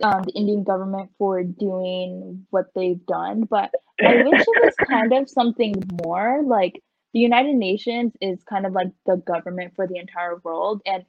um, 0.02 0.22
the 0.22 0.33
Indian 0.33 0.64
government 0.64 1.11
for 1.18 1.42
doing 1.42 2.46
what 2.50 2.66
they've 2.74 3.05
done. 3.07 3.42
But 3.42 3.70
I 4.00 4.22
wish 4.22 4.40
it 4.40 4.64
was 4.64 4.74
kind 4.88 5.12
of 5.12 5.28
something 5.28 5.74
more. 6.05 6.42
Like 6.44 6.83
the 7.12 7.20
United 7.20 7.55
Nations 7.57 8.12
is 8.20 8.42
kind 8.44 8.66
of 8.66 8.72
like 8.72 8.88
the 9.07 9.16
government 9.16 9.74
for 9.76 9.87
the 9.87 9.98
entire 9.98 10.37
world, 10.42 10.83
and 10.87 11.05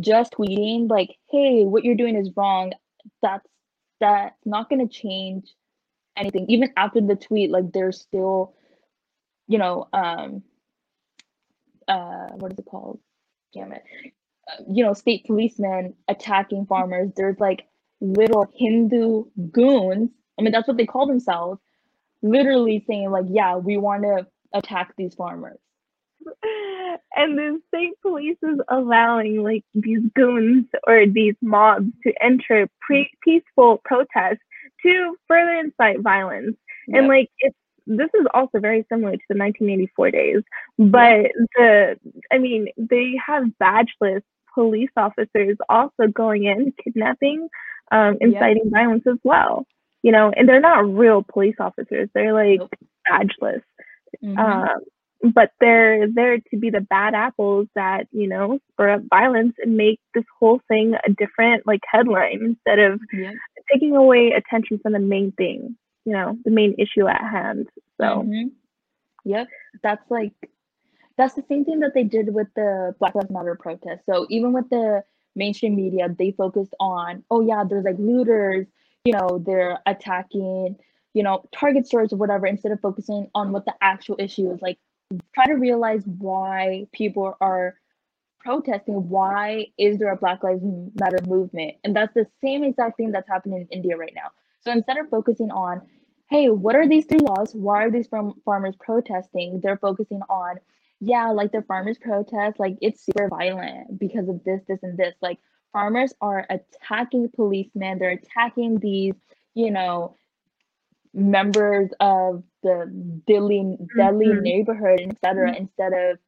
just 0.00 0.32
tweeting 0.32 0.90
like, 0.90 1.16
"Hey, 1.30 1.64
what 1.64 1.84
you're 1.84 1.94
doing 1.94 2.16
is 2.16 2.30
wrong," 2.36 2.72
that's 3.22 3.46
that's 4.00 4.36
not 4.44 4.68
going 4.68 4.86
to 4.86 4.92
change 4.92 5.54
anything. 6.16 6.46
Even 6.48 6.70
after 6.76 7.00
the 7.00 7.16
tweet, 7.16 7.50
like 7.50 7.72
there's 7.72 8.00
still, 8.00 8.54
you 9.48 9.58
know, 9.58 9.88
um, 9.92 10.42
uh, 11.88 12.28
what 12.36 12.52
is 12.52 12.58
it 12.58 12.66
called? 12.66 12.98
Damn 13.54 13.72
it. 13.72 13.82
Uh, 14.50 14.62
you 14.70 14.84
know, 14.84 14.92
state 14.94 15.24
policemen 15.26 15.94
attacking 16.08 16.66
farmers. 16.66 17.10
There's 17.16 17.38
like 17.40 17.66
little 18.00 18.46
Hindu 18.54 19.24
goons. 19.50 20.10
I 20.38 20.42
mean, 20.42 20.52
that's 20.52 20.68
what 20.68 20.76
they 20.76 20.86
call 20.86 21.06
themselves. 21.06 21.60
Literally 22.22 22.84
saying 22.86 23.10
like, 23.10 23.26
yeah, 23.28 23.56
we 23.56 23.76
want 23.76 24.02
to 24.02 24.26
attack 24.52 24.94
these 24.96 25.14
farmers. 25.14 25.58
And 27.16 27.38
the 27.38 27.60
state 27.68 28.00
police 28.02 28.38
is 28.42 28.58
allowing 28.68 29.42
like 29.42 29.64
these 29.74 30.00
goons 30.14 30.66
or 30.86 31.06
these 31.06 31.34
mobs 31.40 31.90
to 32.02 32.12
enter 32.22 32.68
pre- 32.80 33.10
peaceful 33.22 33.80
protests 33.84 34.42
to 34.82 35.16
further 35.28 35.56
incite 35.58 36.00
violence. 36.00 36.56
Yep. 36.88 36.98
And 36.98 37.08
like 37.08 37.30
it's 37.38 37.56
this 37.86 38.08
is 38.14 38.26
also 38.32 38.58
very 38.60 38.84
similar 38.90 39.12
to 39.12 39.22
the 39.28 39.36
1984 39.36 40.10
days, 40.10 40.42
but 40.78 41.30
the 41.56 41.96
I 42.32 42.38
mean 42.38 42.68
they 42.76 43.14
have 43.24 43.44
badgeless 43.62 44.22
police 44.54 44.90
officers 44.96 45.56
also 45.68 46.06
going 46.12 46.44
in 46.44 46.72
kidnapping, 46.82 47.48
um, 47.90 48.16
inciting 48.20 48.70
violence 48.70 49.04
as 49.06 49.18
well. 49.24 49.66
You 50.02 50.12
know, 50.12 50.32
and 50.36 50.48
they're 50.48 50.60
not 50.60 50.86
real 50.86 51.22
police 51.22 51.56
officers; 51.58 52.08
they're 52.14 52.34
like 52.34 52.60
nope. 52.60 52.74
badgeless. 53.10 53.62
Mm-hmm. 54.22 54.38
Um, 54.38 54.80
but 55.32 55.50
they're 55.60 56.06
there 56.12 56.38
to 56.38 56.56
be 56.58 56.70
the 56.70 56.80
bad 56.80 57.14
apples 57.14 57.66
that 57.74 58.06
you 58.12 58.28
know 58.28 58.58
spur 58.72 58.90
up 58.90 59.02
violence 59.08 59.54
and 59.62 59.76
make 59.76 60.00
this 60.14 60.24
whole 60.38 60.60
thing 60.68 60.94
a 61.06 61.12
different 61.12 61.66
like 61.66 61.80
headline 61.90 62.40
instead 62.42 62.78
of 62.78 63.00
yeah. 63.12 63.32
taking 63.72 63.96
away 63.96 64.32
attention 64.32 64.78
from 64.82 64.92
the 64.92 64.98
main 64.98 65.32
thing 65.32 65.76
you 66.04 66.12
know 66.12 66.36
the 66.44 66.50
main 66.50 66.74
issue 66.78 67.06
at 67.06 67.20
hand 67.20 67.68
so 68.00 68.04
mm-hmm. 68.04 68.48
yep 69.24 69.46
that's 69.82 70.04
like 70.10 70.32
that's 71.16 71.34
the 71.34 71.44
same 71.48 71.64
thing 71.64 71.80
that 71.80 71.92
they 71.94 72.04
did 72.04 72.34
with 72.34 72.48
the 72.56 72.94
black 72.98 73.14
lives 73.14 73.30
matter 73.30 73.56
protest 73.58 74.02
so 74.08 74.26
even 74.28 74.52
with 74.52 74.68
the 74.70 75.02
mainstream 75.34 75.74
media 75.74 76.08
they 76.18 76.30
focused 76.32 76.74
on 76.80 77.22
oh 77.30 77.40
yeah 77.40 77.64
there's 77.68 77.84
like 77.84 77.98
looters 77.98 78.66
you 79.04 79.12
know 79.12 79.42
they're 79.44 79.78
attacking 79.86 80.76
you 81.12 81.22
know 81.22 81.42
target 81.52 81.86
stores 81.86 82.12
or 82.12 82.16
whatever 82.16 82.46
instead 82.46 82.72
of 82.72 82.80
focusing 82.80 83.28
on 83.34 83.52
what 83.52 83.64
the 83.64 83.74
actual 83.80 84.16
issue 84.18 84.50
is 84.50 84.60
like 84.62 84.78
try 85.34 85.46
to 85.46 85.54
realize 85.54 86.02
why 86.18 86.86
people 86.92 87.36
are 87.40 87.74
protesting 88.44 89.08
why 89.08 89.66
is 89.78 89.98
there 89.98 90.12
a 90.12 90.16
black 90.16 90.44
lives 90.44 90.62
matter 91.00 91.18
movement? 91.26 91.74
And 91.82 91.96
that's 91.96 92.12
the 92.12 92.26
same 92.42 92.62
exact 92.62 92.98
thing 92.98 93.10
that's 93.10 93.28
happening 93.28 93.62
in 93.62 93.66
india 93.68 93.96
right 93.96 94.12
now. 94.14 94.28
So 94.60 94.70
instead 94.70 94.98
of 94.98 95.08
focusing 95.08 95.50
on 95.50 95.80
hey 96.28 96.50
what 96.50 96.76
are 96.76 96.86
these 96.86 97.06
three 97.06 97.20
laws? 97.20 97.54
Why 97.54 97.84
are 97.84 97.90
these 97.90 98.06
from 98.06 98.34
farmers 98.44 98.76
protesting? 98.78 99.60
They're 99.62 99.78
focusing 99.78 100.20
on 100.28 100.56
yeah 101.04 101.30
like 101.30 101.52
the 101.52 101.62
farmers 101.62 101.98
protest 101.98 102.58
like 102.58 102.76
it's 102.80 103.04
super 103.04 103.28
violent 103.28 103.98
because 103.98 104.28
of 104.28 104.42
this 104.44 104.60
this 104.66 104.78
and 104.82 104.96
this 104.96 105.14
like 105.20 105.38
farmers 105.72 106.14
are 106.20 106.46
attacking 106.48 107.28
policemen 107.34 107.98
they're 107.98 108.10
attacking 108.10 108.78
these 108.78 109.14
you 109.54 109.70
know 109.70 110.16
members 111.12 111.90
of 112.00 112.42
the 112.62 112.90
deadly 113.26 113.76
deadly 113.96 114.26
mm-hmm. 114.26 114.42
neighborhood 114.42 115.00
etc 115.00 115.50
mm-hmm. 115.50 115.62
instead 115.62 115.92
of 115.92 116.18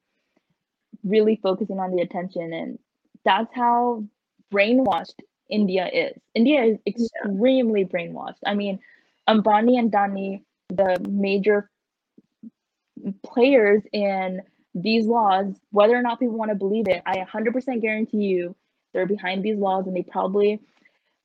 really 1.05 1.41
focusing 1.43 1.79
on 1.79 1.95
the 1.95 2.03
attention 2.03 2.53
and 2.53 2.79
that's 3.25 3.53
how 3.55 4.05
brainwashed 4.53 5.21
india 5.49 5.89
is 5.93 6.21
india 6.35 6.63
is 6.65 6.79
extremely 6.87 7.81
yeah. 7.81 7.87
brainwashed 7.87 8.43
i 8.47 8.55
mean 8.55 8.79
ambani 9.29 9.79
and 9.79 9.91
adani 9.93 10.43
the 10.69 10.99
major 11.09 11.71
players 13.23 13.83
in 13.93 14.43
these 14.77 15.07
laws 15.07 15.47
whether 15.71 15.97
or 15.97 16.03
not 16.03 16.21
people 16.21 16.37
want 16.37 16.51
to 16.51 16.55
believe 16.55 16.87
it 16.87 17.03
i 17.07 17.17
100% 17.17 17.81
guarantee 17.81 18.19
you 18.19 18.55
they're 18.93 19.07
behind 19.07 19.43
these 19.43 19.59
laws 19.59 19.87
and 19.87 19.97
they 19.97 20.03
probably 20.03 20.61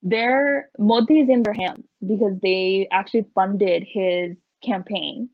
their 0.04 0.70
Modi 0.80 1.20
is 1.20 1.30
in 1.30 1.44
their 1.44 1.54
hands 1.54 1.86
because 2.06 2.40
they 2.42 2.88
actually 2.92 3.26
funded 3.36 3.86
his 3.88 4.36
campaign. 4.64 5.30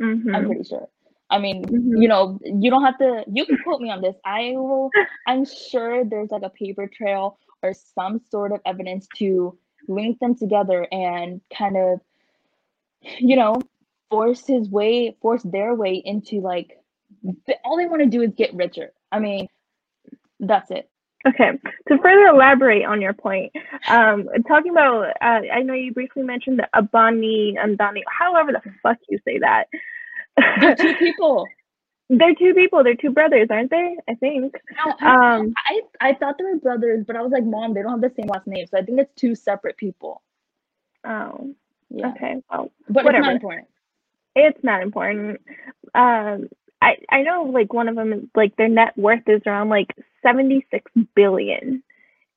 Mm-hmm. 0.00 0.34
I'm 0.34 0.46
pretty 0.46 0.64
sure. 0.64 0.88
I 1.30 1.38
mean, 1.38 1.64
mm-hmm. 1.64 2.02
you 2.02 2.08
know, 2.08 2.38
you 2.44 2.70
don't 2.70 2.84
have 2.84 2.98
to. 2.98 3.24
You 3.32 3.46
can 3.46 3.58
quote 3.58 3.80
me 3.80 3.90
on 3.90 4.02
this. 4.02 4.16
I 4.24 4.52
will. 4.56 4.90
I'm 5.26 5.44
sure 5.44 6.04
there's 6.04 6.30
like 6.30 6.42
a 6.42 6.50
paper 6.50 6.88
trail 6.88 7.38
or 7.62 7.72
some 7.72 8.20
sort 8.30 8.52
of 8.52 8.60
evidence 8.66 9.06
to 9.16 9.56
link 9.88 10.18
them 10.18 10.34
together 10.34 10.86
and 10.92 11.40
kind 11.56 11.76
of, 11.76 12.00
you 13.18 13.36
know, 13.36 13.60
force 14.10 14.46
his 14.46 14.68
way, 14.68 15.16
force 15.22 15.42
their 15.44 15.74
way 15.74 15.94
into 15.94 16.40
like. 16.40 16.78
All 17.64 17.76
they 17.76 17.86
want 17.86 18.02
to 18.02 18.08
do 18.08 18.22
is 18.22 18.32
get 18.36 18.54
richer. 18.54 18.92
I 19.10 19.18
mean, 19.18 19.48
that's 20.40 20.70
it. 20.70 20.88
Okay, 21.26 21.52
to 21.88 21.98
further 22.02 22.26
elaborate 22.26 22.84
on 22.84 23.00
your 23.00 23.14
point, 23.14 23.50
um, 23.88 24.28
talking 24.46 24.72
about, 24.72 25.06
uh, 25.22 25.40
I 25.50 25.62
know 25.62 25.72
you 25.72 25.90
briefly 25.90 26.22
mentioned 26.22 26.58
the 26.58 26.68
Ambani 26.74 27.54
and 27.58 27.78
Adani, 27.78 28.02
however 28.06 28.52
the 28.52 28.60
fuck 28.82 28.98
you 29.08 29.18
say 29.26 29.38
that. 29.38 29.64
They're 30.60 30.76
two 30.76 30.94
people. 30.98 31.46
They're 32.10 32.34
two 32.34 32.52
people. 32.52 32.84
They're 32.84 32.94
two 32.94 33.10
brothers, 33.10 33.48
aren't 33.50 33.70
they? 33.70 33.96
I 34.06 34.14
think. 34.16 34.54
No, 34.84 34.94
I, 35.00 35.36
um, 35.36 35.54
I, 35.66 35.80
I 36.00 36.14
thought 36.14 36.36
they 36.36 36.44
were 36.44 36.56
brothers, 36.56 37.04
but 37.06 37.16
I 37.16 37.22
was 37.22 37.32
like, 37.32 37.44
mom, 37.44 37.72
they 37.72 37.80
don't 37.80 37.92
have 37.92 38.00
the 38.02 38.12
same 38.14 38.28
last 38.28 38.46
name, 38.46 38.66
so 38.66 38.76
I 38.76 38.82
think 38.82 39.00
it's 39.00 39.14
two 39.14 39.34
separate 39.34 39.78
people. 39.78 40.20
Oh, 41.06 41.54
yeah. 41.88 42.08
Okay. 42.10 42.36
Well, 42.50 42.70
but 42.88 43.04
whatever. 43.04 43.18
it's 43.18 43.26
not 43.26 43.34
important. 43.34 43.68
It's 44.36 44.64
not 44.64 44.82
important. 44.82 45.40
Um, 45.94 46.48
I 46.84 46.96
I 47.10 47.22
know 47.22 47.44
like 47.52 47.72
one 47.72 47.88
of 47.88 47.96
them 47.96 48.12
is 48.12 48.24
like 48.34 48.54
their 48.56 48.68
net 48.68 48.96
worth 48.96 49.26
is 49.26 49.40
around 49.46 49.70
like 49.70 49.88
76 50.22 50.90
billion. 51.16 51.82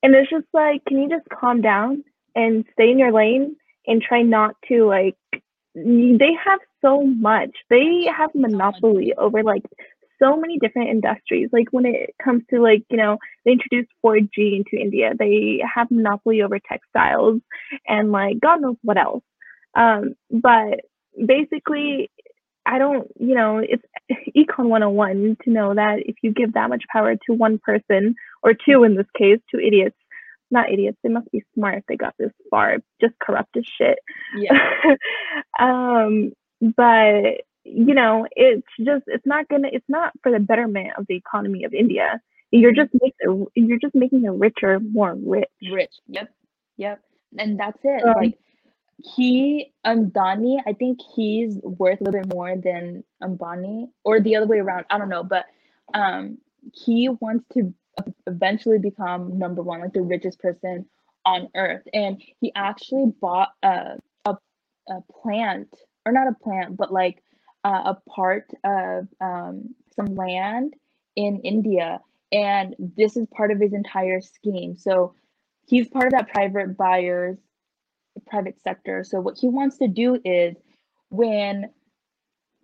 And 0.04 0.16
it's 0.16 0.30
just 0.30 0.46
like 0.54 0.84
can 0.86 1.00
you 1.00 1.10
just 1.10 1.28
calm 1.30 1.62
down 1.62 2.04
and 2.36 2.66
stay 2.74 2.92
in 2.92 3.00
your 3.00 3.12
lane 3.12 3.58
and 3.88 4.02
try 4.02 4.22
not 4.22 4.56
to 4.70 4.86
like 4.86 5.18
they 5.76 6.32
have 6.44 6.60
so 6.82 7.04
much. 7.04 7.52
They 7.70 8.06
have 8.16 8.32
monopoly 8.34 9.14
over 9.18 9.44
like 9.44 9.64
so 10.22 10.38
many 10.38 10.58
different 10.60 10.90
industries. 10.90 11.50
Like 11.52 11.68
when 11.72 11.86
it 11.86 12.16
comes 12.24 12.44
to 12.50 12.62
like, 12.62 12.84
you 12.90 12.98
know, 12.98 13.18
they 13.46 13.52
introduced 13.52 13.92
4G 14.04 14.58
into 14.58 14.82
India. 14.82 15.12
They 15.18 15.62
have 15.76 15.92
monopoly 15.92 16.42
over 16.42 16.58
textiles 16.60 17.42
and 17.88 18.12
like 18.12 18.40
God 18.40 18.62
knows 18.62 18.78
what 18.82 18.98
else. 18.98 19.24
Um, 19.76 20.16
but 20.32 20.82
basically 21.26 22.10
I 22.68 22.78
don't, 22.78 23.08
you 23.18 23.34
know, 23.34 23.60
it's 23.60 23.84
econ 24.38 24.68
101 24.68 25.38
to 25.44 25.50
know 25.50 25.74
that 25.74 26.00
if 26.06 26.18
you 26.22 26.34
give 26.34 26.54
that 26.54 26.70
much 26.70 26.84
power 26.92 27.16
to 27.16 27.34
one 27.34 27.60
person 27.60 28.16
or 28.44 28.54
two 28.54 28.84
in 28.84 28.96
this 28.96 29.08
case, 29.18 29.40
two 29.50 29.60
idiots, 29.60 29.96
not 30.52 30.72
idiots, 30.72 30.98
they 31.02 31.10
must 31.10 31.32
be 31.32 31.44
smart 31.54 31.80
if 31.80 31.84
they 31.88 31.96
got 31.96 32.14
this 32.20 32.32
far, 32.50 32.78
just 33.02 33.14
corrupt 33.22 33.56
as 33.58 33.64
shit. 33.66 34.00
Yeah. 34.38 34.58
um, 35.60 36.34
but 36.62 37.42
you 37.64 37.94
know, 37.94 38.26
it's 38.32 38.68
just 38.80 39.04
it's 39.08 39.26
not 39.26 39.48
gonna 39.50 39.70
it's 39.72 39.86
not 39.90 40.14
for 40.24 40.32
the 40.32 40.40
betterment 40.40 40.92
of 40.98 41.06
the 41.08 41.16
economy 41.16 41.64
of 41.64 41.74
India. 41.74 42.22
You're 42.52 42.74
just 42.74 42.92
making 42.94 43.48
you're 43.56 43.80
just 43.80 43.96
making 43.96 44.24
it 44.24 44.32
richer, 44.32 44.80
more 44.80 45.16
rich. 45.16 45.50
Rich. 45.70 45.94
Yep. 46.08 46.30
Yep. 46.78 47.02
And 47.38 47.60
that's 47.60 47.80
it. 47.84 48.04
Um, 48.04 48.14
like 48.18 48.38
he 48.98 49.74
Ambani, 49.86 50.58
I 50.66 50.74
think 50.74 51.00
he's 51.16 51.60
worth 51.64 52.02
a 52.02 52.04
little 52.04 52.22
bit 52.22 52.34
more 52.34 52.56
than 52.56 53.04
Ambani, 53.22 53.90
or 54.04 54.20
the 54.20 54.36
other 54.36 54.48
way 54.48 54.60
around. 54.60 54.86
I 54.90 54.98
don't 54.98 55.10
know, 55.10 55.24
but 55.24 55.46
um, 55.94 56.40
he 56.74 57.10
wants 57.10 57.46
to 57.54 57.74
eventually 58.26 58.80
become 58.80 59.38
number 59.38 59.62
one, 59.62 59.82
like 59.82 59.94
the 59.94 60.02
richest 60.02 60.40
person 60.40 60.86
on 61.26 61.50
earth, 61.56 61.84
and 61.94 62.22
he 62.42 62.52
actually 62.56 63.12
bought 63.22 63.50
a 63.62 63.98
a, 64.26 64.36
a 64.90 65.02
plant, 65.22 65.74
or 66.06 66.12
not 66.12 66.28
a 66.28 66.44
plant, 66.44 66.76
but 66.78 66.92
like 66.92 67.24
uh, 67.64 67.94
a 67.96 68.10
part 68.10 68.50
of 68.64 69.08
um, 69.22 69.76
some 69.96 70.16
land 70.16 70.74
in 71.16 71.40
India, 71.42 72.00
and 72.32 72.76
this 72.80 73.16
is 73.16 73.28
part 73.28 73.52
of 73.52 73.60
his 73.60 73.74
entire 73.74 74.22
scheme. 74.22 74.76
So 74.76 75.14
he's 75.68 75.88
part 75.88 76.08
of 76.08 76.12
that 76.14 76.30
private 76.30 76.78
buyers 76.78 77.38
private 78.20 78.60
sector. 78.62 79.04
So 79.04 79.20
what 79.20 79.38
he 79.40 79.48
wants 79.48 79.78
to 79.78 79.88
do 79.88 80.20
is 80.24 80.56
when 81.10 81.70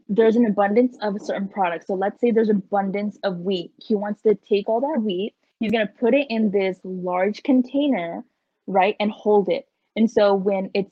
there's 0.10 0.36
an 0.36 0.46
abundance 0.46 0.98
of 1.02 1.16
a 1.16 1.20
certain 1.20 1.48
product. 1.48 1.88
So 1.88 1.94
let's 1.94 2.20
say 2.20 2.32
there's 2.32 2.50
abundance 2.50 3.18
of 3.24 3.40
wheat. 3.40 3.72
He 3.78 3.96
wants 3.96 4.22
to 4.24 4.36
take 4.36 4.68
all 4.68 4.82
that 4.82 5.02
wheat, 5.02 5.34
he's 5.60 5.72
going 5.72 5.88
to 5.88 5.94
put 5.94 6.14
it 6.14 6.28
in 6.30 6.52
this 6.52 6.80
large 6.84 7.42
container, 7.44 8.24
right, 8.68 8.96
and 9.00 9.12
hold 9.12 9.50
it. 9.50 9.66
And 9.96 10.10
so 10.10 10.34
when 10.34 10.70
it's 10.74 10.92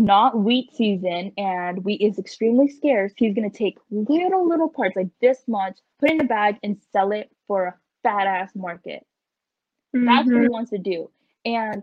not 0.00 0.38
wheat 0.38 0.74
season 0.74 1.32
and 1.36 1.84
wheat 1.84 2.00
is 2.00 2.18
extremely 2.18 2.68
scarce, 2.68 3.12
he's 3.16 3.34
going 3.34 3.50
to 3.50 3.56
take 3.56 3.78
little, 3.90 4.48
little 4.48 4.68
parts 4.68 4.96
like 4.96 5.08
this 5.20 5.42
much, 5.46 5.78
put 5.98 6.10
it 6.10 6.14
in 6.14 6.20
a 6.20 6.24
bag, 6.24 6.56
and 6.62 6.80
sell 6.92 7.12
it 7.12 7.30
for 7.46 7.66
a 7.66 7.74
fat 8.02 8.26
ass 8.26 8.50
market. 8.54 9.06
Mm-hmm. 9.94 10.06
That's 10.06 10.26
what 10.26 10.34
he 10.34 10.40
mm-hmm. 10.40 10.52
wants 10.52 10.70
to 10.70 10.78
do. 10.78 11.10
And 11.44 11.82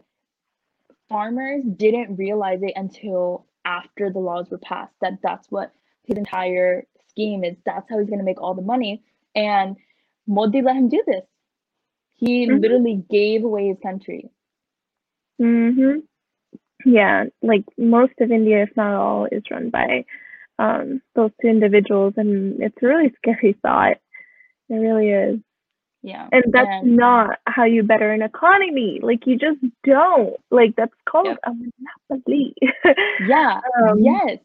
farmers 1.09 1.63
didn't 1.75 2.15
realize 2.15 2.59
it 2.61 2.73
until 2.75 3.45
after 3.65 4.09
the 4.09 4.19
laws 4.19 4.47
were 4.49 4.57
passed 4.59 4.93
that 5.01 5.19
that's 5.21 5.49
what 5.49 5.71
his 6.05 6.17
entire 6.17 6.85
scheme 7.09 7.43
is. 7.43 7.55
That's 7.65 7.89
how 7.89 7.99
he's 7.99 8.07
going 8.07 8.19
to 8.19 8.25
make 8.25 8.41
all 8.41 8.53
the 8.53 8.61
money. 8.61 9.03
And 9.35 9.75
Modi 10.27 10.61
let 10.61 10.75
him 10.75 10.89
do 10.89 11.03
this. 11.05 11.23
He 12.15 12.47
mm-hmm. 12.47 12.61
literally 12.61 13.03
gave 13.09 13.43
away 13.43 13.67
his 13.67 13.77
country. 13.81 14.29
Mhm. 15.41 16.03
Yeah, 16.85 17.25
like 17.41 17.63
most 17.77 18.13
of 18.19 18.31
India, 18.31 18.63
if 18.63 18.69
not 18.75 18.93
all, 18.93 19.25
is 19.25 19.43
run 19.51 19.69
by 19.69 20.05
um, 20.57 21.01
those 21.15 21.31
two 21.41 21.47
individuals, 21.47 22.13
and 22.17 22.61
it's 22.61 22.75
a 22.81 22.87
really 22.87 23.13
scary 23.17 23.57
thought. 23.61 23.97
It 24.69 24.75
really 24.75 25.09
is. 25.09 25.39
Yeah. 26.01 26.27
And 26.31 26.43
that's 26.51 26.67
and, 26.69 26.95
not 26.95 27.39
how 27.45 27.65
you 27.65 27.83
better 27.83 28.11
an 28.11 28.21
economy. 28.21 28.99
Like 29.01 29.25
you 29.25 29.37
just 29.37 29.59
don't. 29.83 30.35
Like 30.49 30.75
that's 30.75 30.93
called 31.07 31.27
yep. 31.27 31.39
a 31.43 31.51
monopoly. 32.09 32.55
yeah. 33.27 33.59
Um, 33.81 33.99
yes. 33.99 34.39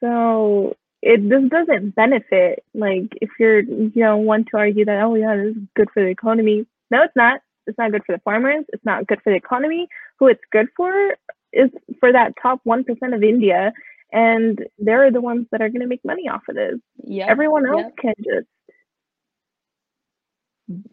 So 0.00 0.76
it 1.02 1.28
this 1.28 1.48
doesn't 1.48 1.94
benefit. 1.94 2.64
Like 2.74 3.12
if 3.20 3.30
you're 3.38 3.60
you 3.60 3.92
know 3.94 4.16
one 4.16 4.44
to 4.46 4.56
argue 4.56 4.84
that 4.84 5.02
oh 5.02 5.14
yeah 5.14 5.36
this 5.36 5.56
is 5.56 5.62
good 5.76 5.88
for 5.94 6.02
the 6.02 6.08
economy. 6.08 6.66
No, 6.90 7.02
it's 7.02 7.16
not. 7.16 7.40
It's 7.66 7.78
not 7.78 7.92
good 7.92 8.02
for 8.04 8.16
the 8.16 8.22
farmers. 8.22 8.64
It's 8.72 8.84
not 8.84 9.06
good 9.06 9.20
for 9.22 9.30
the 9.30 9.36
economy. 9.36 9.88
Who 10.18 10.26
it's 10.28 10.40
good 10.50 10.68
for 10.76 11.14
is 11.52 11.70
for 12.00 12.12
that 12.12 12.34
top 12.42 12.60
one 12.64 12.82
percent 12.82 13.14
of 13.14 13.22
India, 13.22 13.72
and 14.12 14.58
they're 14.78 15.12
the 15.12 15.20
ones 15.20 15.46
that 15.52 15.60
are 15.60 15.68
going 15.68 15.82
to 15.82 15.86
make 15.86 16.04
money 16.04 16.28
off 16.28 16.42
of 16.48 16.56
this. 16.56 16.78
Yeah. 17.04 17.26
Everyone 17.28 17.68
else 17.68 17.84
yep. 17.84 17.96
can 17.98 18.14
just 18.18 18.48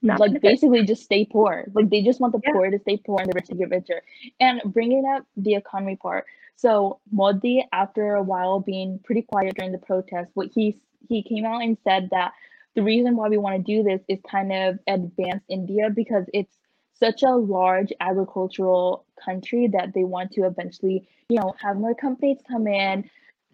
not 0.02 0.20
like 0.20 0.42
basically 0.42 0.84
just 0.84 1.04
stay 1.04 1.26
poor. 1.26 1.66
Like 1.74 1.90
they 1.90 2.02
just 2.02 2.20
want 2.20 2.34
the 2.34 2.42
yeah. 2.44 2.54
poor 2.54 2.70
to 2.70 2.80
stay 2.80 2.98
poor 2.98 3.20
and 3.20 3.30
the 3.30 3.34
rich 3.36 3.48
to 3.48 3.56
get 3.56 3.70
richer. 3.70 4.02
And 4.40 4.62
bringing 4.66 5.06
up 5.16 5.26
the 5.36 5.56
economy 5.56 5.98
part. 5.98 6.26
So 6.56 7.00
Modi, 7.12 7.66
after 7.74 8.16
a 8.16 8.24
while 8.24 8.60
being 8.60 9.00
pretty 9.04 9.24
quiet 9.24 9.56
during 9.56 9.72
the 9.72 9.78
protest, 9.78 10.32
what 10.34 10.50
he 10.54 10.80
he 11.08 11.22
came 11.22 11.46
out 11.46 11.62
and 11.62 11.78
said 11.84 12.10
that 12.12 12.32
the 12.76 12.84
reason 12.84 13.16
why 13.16 13.28
we 13.30 13.38
want 13.38 13.56
to 13.56 13.64
do 13.64 13.84
this 13.84 14.02
is 14.08 14.20
kind 14.30 14.52
of 14.52 14.80
advance 14.88 15.44
India 15.50 15.90
because 15.90 16.26
it's 16.34 16.58
such 16.94 17.24
a 17.24 17.32
large 17.32 17.92
agricultural 18.00 19.06
country 19.24 19.68
that 19.68 19.94
they 19.94 20.04
want 20.04 20.32
to 20.32 20.46
eventually, 20.46 21.08
you 21.30 21.40
know, 21.40 21.54
have 21.62 21.78
more 21.78 21.94
companies 21.94 22.38
come 22.50 22.68
in, 22.68 23.10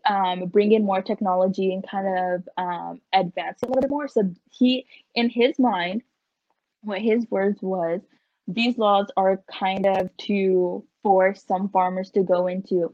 um, 0.06 0.46
bring 0.46 0.72
in 0.72 0.84
more 0.84 1.02
technology 1.02 1.74
and 1.74 1.88
kind 1.88 2.08
of 2.08 2.50
um, 2.58 3.02
advance 3.14 3.60
it 3.62 3.66
a 3.66 3.68
little 3.68 3.82
bit 3.82 3.90
more. 3.90 4.08
So 4.08 4.32
he, 4.50 4.86
in 5.16 5.30
his 5.30 5.58
mind, 5.60 6.04
what 6.82 7.00
his 7.02 7.26
words 7.30 7.60
was 7.62 8.02
these 8.48 8.78
laws 8.78 9.08
are 9.18 9.42
kind 9.52 9.86
of 9.86 10.16
to 10.18 10.84
force 11.04 11.44
some 11.44 11.70
farmers 11.70 12.12
to 12.12 12.24
go 12.24 12.48
into 12.48 12.94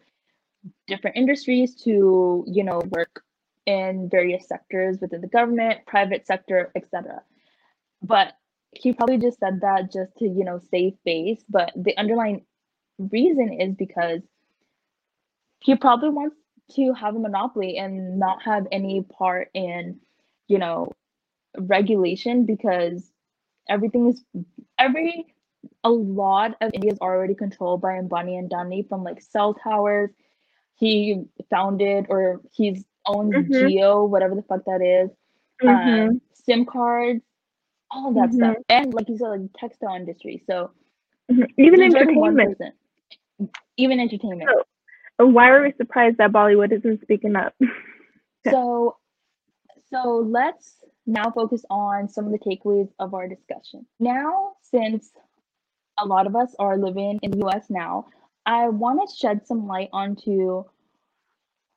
different 0.87 1.15
industries 1.17 1.75
to 1.75 2.43
you 2.47 2.63
know 2.63 2.81
work 2.89 3.23
in 3.65 4.09
various 4.09 4.47
sectors 4.47 4.97
within 5.01 5.21
the 5.21 5.27
government 5.27 5.79
private 5.85 6.25
sector 6.25 6.71
etc 6.75 7.21
but 8.01 8.33
he 8.71 8.93
probably 8.93 9.17
just 9.17 9.39
said 9.39 9.61
that 9.61 9.91
just 9.91 10.15
to 10.17 10.25
you 10.27 10.43
know 10.43 10.59
save 10.71 10.93
face 11.03 11.43
but 11.49 11.71
the 11.75 11.97
underlying 11.97 12.45
reason 12.97 13.53
is 13.61 13.75
because 13.75 14.21
he 15.59 15.75
probably 15.75 16.09
wants 16.09 16.35
to 16.71 16.93
have 16.93 17.15
a 17.15 17.19
monopoly 17.19 17.77
and 17.77 18.19
not 18.19 18.41
have 18.43 18.67
any 18.71 19.01
part 19.01 19.49
in 19.53 19.99
you 20.47 20.57
know 20.57 20.91
regulation 21.57 22.45
because 22.45 23.09
everything 23.69 24.09
is 24.09 24.23
every 24.79 25.25
a 25.83 25.89
lot 25.89 26.55
of 26.61 26.71
India 26.73 26.91
is 26.91 26.99
already 26.99 27.33
controlled 27.33 27.81
by 27.81 27.93
Ambani 27.93 28.37
and 28.37 28.49
Adani 28.49 28.87
from 28.87 29.03
like 29.03 29.21
cell 29.21 29.53
towers. 29.53 30.11
He 30.75 31.23
founded 31.49 32.05
or 32.09 32.41
he's 32.51 32.83
owns 33.05 33.33
mm-hmm. 33.33 33.53
Jio, 33.53 34.07
whatever 34.07 34.35
the 34.35 34.43
fuck 34.43 34.65
that 34.65 34.81
is. 34.81 35.09
Mm-hmm. 35.63 36.09
Um, 36.09 36.21
SIM 36.33 36.65
cards, 36.65 37.21
all 37.89 38.13
that 38.13 38.29
mm-hmm. 38.29 38.37
stuff, 38.37 38.55
and 38.69 38.93
like 38.93 39.09
you 39.09 39.17
said, 39.17 39.29
like 39.29 39.41
textile 39.57 39.95
industry. 39.95 40.43
So 40.45 40.71
mm-hmm. 41.31 41.43
even 41.57 41.81
entertainment, 41.81 42.57
even 43.77 43.99
entertainment. 43.99 44.49
So, 45.19 45.25
why 45.25 45.49
are 45.49 45.63
we 45.63 45.73
surprised 45.77 46.17
that 46.17 46.31
Bollywood 46.31 46.71
isn't 46.71 47.01
speaking 47.01 47.35
up? 47.35 47.55
so, 48.49 48.97
so 49.89 50.23
let's 50.29 50.75
now 51.07 51.31
focus 51.31 51.65
on 51.69 52.09
some 52.09 52.25
of 52.27 52.33
the 52.33 52.39
takeaways 52.39 52.89
of 52.99 53.13
our 53.15 53.27
discussion. 53.27 53.87
Now, 53.99 54.53
since 54.61 55.11
a 55.99 56.05
lot 56.05 56.27
of 56.27 56.35
us 56.35 56.55
are 56.59 56.77
living 56.77 57.19
in 57.23 57.31
the 57.31 57.45
US 57.47 57.69
now, 57.69 58.07
I 58.45 58.69
want 58.69 59.09
to 59.09 59.15
shed 59.15 59.47
some 59.47 59.67
light 59.67 59.89
onto 59.93 60.65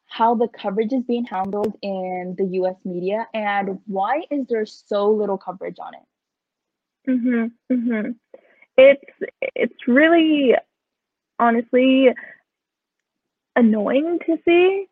how 0.07 0.35
the 0.35 0.49
coverage 0.49 0.93
is 0.93 1.05
being 1.05 1.25
handled 1.25 1.77
in 1.83 2.35
the 2.37 2.45
US 2.61 2.77
media 2.85 3.29
and 3.33 3.81
why 3.87 4.23
is 4.31 4.47
there 4.49 4.67
so 4.67 5.11
little 5.11 5.39
coverage 5.39 5.77
on 5.81 5.95
it? 5.95 7.11
Mhm. 7.11 7.53
Mhm. 7.71 8.17
It's 8.77 9.05
it's 9.57 9.89
really 9.89 10.57
honestly 11.39 12.15
annoying 13.57 14.19
to 14.27 14.39
see 14.45 14.89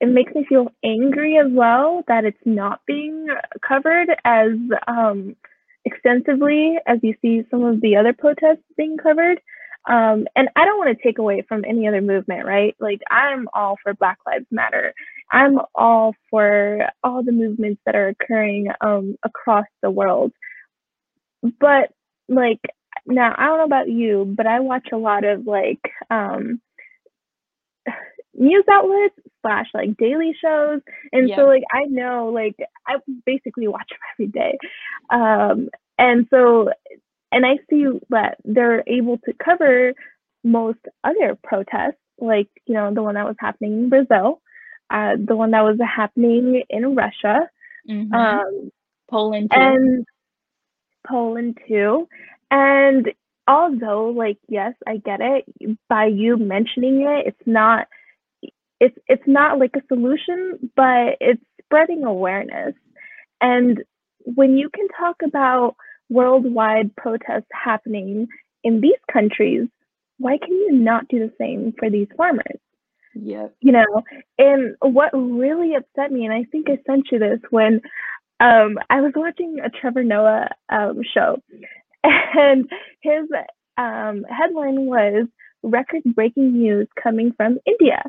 it 0.00 0.08
makes 0.08 0.34
me 0.34 0.44
feel 0.48 0.68
angry 0.84 1.38
as 1.38 1.50
well 1.50 2.02
that 2.08 2.24
it's 2.24 2.38
not 2.44 2.80
being 2.86 3.26
covered 3.66 4.08
as 4.24 4.52
um, 4.88 5.36
extensively 5.84 6.78
as 6.86 6.98
you 7.02 7.14
see 7.22 7.44
some 7.50 7.64
of 7.64 7.80
the 7.80 7.96
other 7.96 8.12
protests 8.12 8.64
being 8.76 8.96
covered. 8.96 9.40
Um, 9.88 10.26
and 10.36 10.48
I 10.56 10.64
don't 10.64 10.78
want 10.78 10.96
to 10.96 11.02
take 11.02 11.18
away 11.18 11.42
from 11.48 11.64
any 11.64 11.88
other 11.88 12.02
movement, 12.02 12.46
right? 12.46 12.76
Like, 12.80 13.00
I'm 13.10 13.48
all 13.54 13.76
for 13.82 13.94
Black 13.94 14.18
Lives 14.26 14.46
Matter. 14.50 14.92
I'm 15.30 15.58
all 15.74 16.14
for 16.28 16.90
all 17.02 17.22
the 17.22 17.32
movements 17.32 17.80
that 17.86 17.94
are 17.94 18.08
occurring 18.08 18.68
um, 18.80 19.16
across 19.22 19.66
the 19.82 19.90
world. 19.90 20.32
But, 21.58 21.92
like, 22.28 22.60
now 23.06 23.34
I 23.36 23.46
don't 23.46 23.58
know 23.58 23.64
about 23.64 23.88
you, 23.88 24.32
but 24.36 24.46
I 24.46 24.60
watch 24.60 24.88
a 24.92 24.96
lot 24.96 25.24
of 25.24 25.46
like 25.46 25.80
um, 26.10 26.60
news 28.40 28.64
outlets 28.72 29.14
slash 29.42 29.66
like 29.74 29.96
daily 29.98 30.32
shows 30.42 30.80
and 31.12 31.28
yeah. 31.28 31.36
so 31.36 31.42
like 31.42 31.62
i 31.72 31.84
know 31.84 32.30
like 32.34 32.56
i 32.88 32.94
basically 33.26 33.68
watch 33.68 33.88
them 33.90 33.98
every 34.14 34.26
day 34.26 34.58
um 35.10 35.68
and 35.98 36.26
so 36.30 36.70
and 37.30 37.44
i 37.44 37.56
see 37.68 37.84
that 38.08 38.38
they're 38.44 38.82
able 38.86 39.18
to 39.18 39.32
cover 39.44 39.92
most 40.42 40.78
other 41.04 41.38
protests 41.44 42.00
like 42.18 42.48
you 42.66 42.74
know 42.74 42.92
the 42.92 43.02
one 43.02 43.14
that 43.14 43.26
was 43.26 43.36
happening 43.38 43.72
in 43.74 43.88
brazil 43.90 44.40
uh 44.90 45.12
the 45.22 45.36
one 45.36 45.50
that 45.50 45.62
was 45.62 45.78
happening 45.96 46.62
in 46.70 46.94
russia 46.94 47.48
mm-hmm. 47.88 48.12
um 48.12 48.70
poland 49.10 49.50
too. 49.50 49.60
and 49.60 50.06
poland 51.06 51.58
too 51.68 52.08
and 52.50 53.10
although 53.46 54.08
like 54.16 54.38
yes 54.48 54.72
i 54.86 54.96
get 54.96 55.20
it 55.20 55.78
by 55.88 56.06
you 56.06 56.38
mentioning 56.38 57.02
it 57.02 57.26
it's 57.26 57.46
not 57.46 57.86
it's 58.80 58.96
it's 59.06 59.26
not 59.26 59.58
like 59.58 59.74
a 59.76 59.86
solution, 59.88 60.70
but 60.74 61.16
it's 61.20 61.42
spreading 61.64 62.04
awareness. 62.04 62.74
And 63.40 63.82
when 64.24 64.56
you 64.56 64.70
can 64.70 64.88
talk 64.98 65.16
about 65.24 65.76
worldwide 66.08 66.94
protests 66.96 67.48
happening 67.52 68.26
in 68.64 68.80
these 68.80 68.98
countries, 69.12 69.68
why 70.18 70.38
can 70.38 70.52
you 70.52 70.72
not 70.72 71.08
do 71.08 71.18
the 71.18 71.32
same 71.38 71.72
for 71.78 71.88
these 71.88 72.08
farmers? 72.16 72.58
Yeah. 73.14 73.48
You 73.60 73.72
know, 73.72 74.02
and 74.38 74.76
what 74.80 75.10
really 75.12 75.74
upset 75.74 76.12
me, 76.12 76.24
and 76.24 76.34
I 76.34 76.44
think 76.50 76.68
I 76.68 76.78
sent 76.86 77.08
you 77.10 77.18
this 77.18 77.40
when 77.50 77.80
um, 78.38 78.78
I 78.88 79.00
was 79.00 79.12
watching 79.16 79.58
a 79.64 79.68
Trevor 79.68 80.04
Noah 80.04 80.48
um, 80.70 81.00
show, 81.12 81.38
and 82.04 82.68
his 83.02 83.28
um, 83.76 84.24
headline 84.28 84.86
was 84.86 85.26
record 85.62 86.02
breaking 86.14 86.52
news 86.52 86.88
coming 87.02 87.32
from 87.36 87.58
India. 87.66 88.02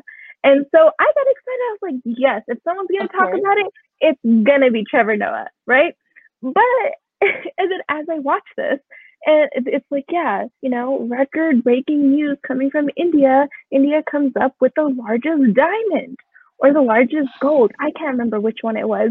And 0.44 0.66
so 0.74 0.90
I 0.98 1.04
got 1.04 1.26
excited. 1.30 1.62
I 1.62 1.72
was 1.72 1.78
like, 1.82 2.00
yes, 2.04 2.42
if 2.48 2.58
someone's 2.64 2.90
going 2.90 3.08
to 3.08 3.16
talk 3.16 3.28
about 3.30 3.58
it, 3.58 3.66
it's 4.00 4.20
going 4.24 4.62
to 4.62 4.70
be 4.70 4.84
Trevor 4.88 5.16
Noah, 5.16 5.48
right? 5.66 5.94
But, 6.42 6.62
and 7.22 7.70
then 7.70 7.80
as 7.88 8.06
I 8.10 8.18
watch 8.18 8.44
this, 8.56 8.80
and 9.26 9.48
it's 9.54 9.86
like, 9.90 10.06
yeah, 10.10 10.46
you 10.62 10.70
know, 10.70 11.06
record 11.08 11.62
breaking 11.62 12.10
news 12.10 12.38
coming 12.46 12.70
from 12.70 12.90
India. 12.96 13.48
India 13.70 14.02
comes 14.10 14.32
up 14.40 14.54
with 14.60 14.72
the 14.76 14.82
largest 14.84 15.54
diamond. 15.54 16.18
or 16.58 16.72
the 16.72 16.82
largest 16.82 17.30
gold. 17.40 17.72
I 17.80 17.90
can't 17.96 18.12
remember 18.12 18.40
which 18.40 18.58
one 18.62 18.76
it 18.76 18.88
was, 18.88 19.10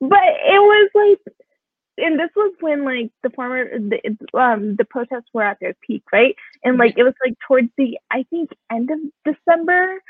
but 0.00 0.18
it 0.18 0.60
was 0.60 0.90
like, 0.94 1.34
and 1.98 2.18
this 2.18 2.30
was 2.36 2.54
when 2.60 2.84
like 2.84 3.10
the 3.22 3.30
farmer, 3.30 3.64
the 3.78 4.00
um, 4.38 4.76
the 4.76 4.84
protests 4.84 5.28
were 5.34 5.42
at 5.42 5.58
their 5.60 5.74
peak, 5.86 6.02
right? 6.12 6.34
And 6.64 6.78
like 6.78 6.94
it 6.96 7.04
was 7.04 7.14
like 7.24 7.34
towards 7.46 7.68
the 7.76 7.98
I 8.10 8.24
think 8.30 8.50
end 8.72 8.90
of 8.90 8.98
December, 9.34 10.00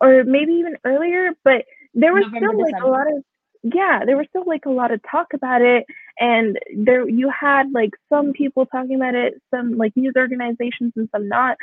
or 0.00 0.24
maybe 0.24 0.52
even 0.54 0.76
earlier, 0.84 1.32
but 1.44 1.64
there 1.94 2.12
was 2.12 2.24
November, 2.24 2.46
still 2.48 2.60
like 2.60 2.74
December. 2.74 2.88
a 2.88 2.90
lot 2.90 3.06
of 3.06 3.24
yeah, 3.62 4.04
there 4.04 4.16
was 4.16 4.26
still 4.28 4.44
like 4.46 4.66
a 4.66 4.70
lot 4.70 4.92
of 4.92 5.00
talk 5.10 5.28
about 5.32 5.62
it, 5.62 5.86
and 6.18 6.58
there 6.76 7.08
you 7.08 7.30
had 7.30 7.72
like 7.72 7.90
some 8.08 8.32
people 8.32 8.66
talking 8.66 8.96
about 8.96 9.14
it, 9.14 9.40
some 9.50 9.76
like 9.78 9.96
news 9.96 10.14
organizations 10.16 10.92
and 10.96 11.08
some 11.12 11.28
not. 11.28 11.56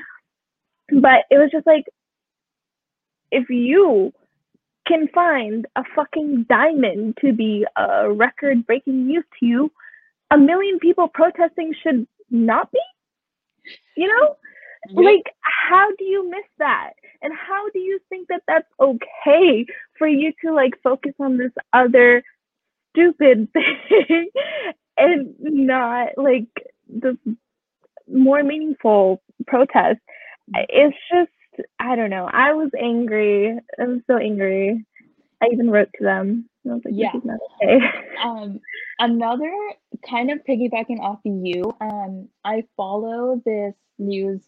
But 0.90 1.26
it 1.30 1.38
was 1.38 1.52
just 1.52 1.68
like 1.68 1.86
if 3.32 3.50
you 3.50 4.14
can 4.88 5.08
find 5.10 5.68
a 5.76 5.84
fucking 5.96 6.46
diamond 6.50 7.18
to 7.22 7.34
be 7.34 7.66
a 7.76 8.12
record 8.12 8.66
breaking 8.66 9.08
news 9.08 9.24
to 9.40 9.46
you, 9.46 9.72
a 10.32 10.38
million 10.38 10.80
people 10.80 11.08
protesting 11.08 11.74
should 11.82 12.08
not 12.30 12.72
be? 12.72 12.80
You 13.96 14.08
know? 14.08 14.36
Yep. 14.90 15.06
Like, 15.06 15.34
how 15.42 15.90
do 15.98 16.04
you 16.06 16.30
miss 16.30 16.46
that? 16.60 16.94
And 17.22 17.34
how 17.34 17.70
do 17.72 17.80
you 17.80 18.00
think 18.10 18.28
that 18.30 18.44
that's 18.48 18.68
okay 18.80 19.66
for 19.98 20.08
you 20.08 20.34
to 20.46 20.54
like 20.54 20.74
focus 20.84 21.14
on 21.20 21.38
this 21.38 21.52
other 21.74 22.24
stupid 22.92 23.50
thing 23.54 24.30
and 24.98 25.36
not 25.40 26.10
like 26.18 26.50
the 26.90 27.18
more 28.08 28.44
meaningful 28.44 29.22
protest? 29.48 30.00
It's 30.56 30.98
just, 31.12 31.32
I 31.80 31.96
don't 31.96 32.10
know. 32.10 32.30
I 32.32 32.54
was 32.54 32.72
angry. 32.80 33.58
I 33.80 33.84
was 33.86 34.02
so 34.08 34.18
angry. 34.18 34.86
I 35.42 35.48
even 35.54 35.70
wrote 35.70 35.90
to 35.98 36.04
them. 36.04 36.50
I 36.70 36.74
was 36.74 36.82
like, 36.86 36.96
Yeah. 36.98 37.12
this 37.14 37.22
is 37.22 37.26
not 37.26 37.40
okay. 37.64 37.80
um 38.24 38.60
another 39.00 39.52
kind 40.10 40.32
of 40.32 40.40
piggybacking 40.48 41.00
off 41.02 41.20
of 41.26 41.46
you 41.46 41.74
um 41.82 42.28
i 42.46 42.64
follow 42.78 43.42
this 43.46 43.74
news 44.00 44.42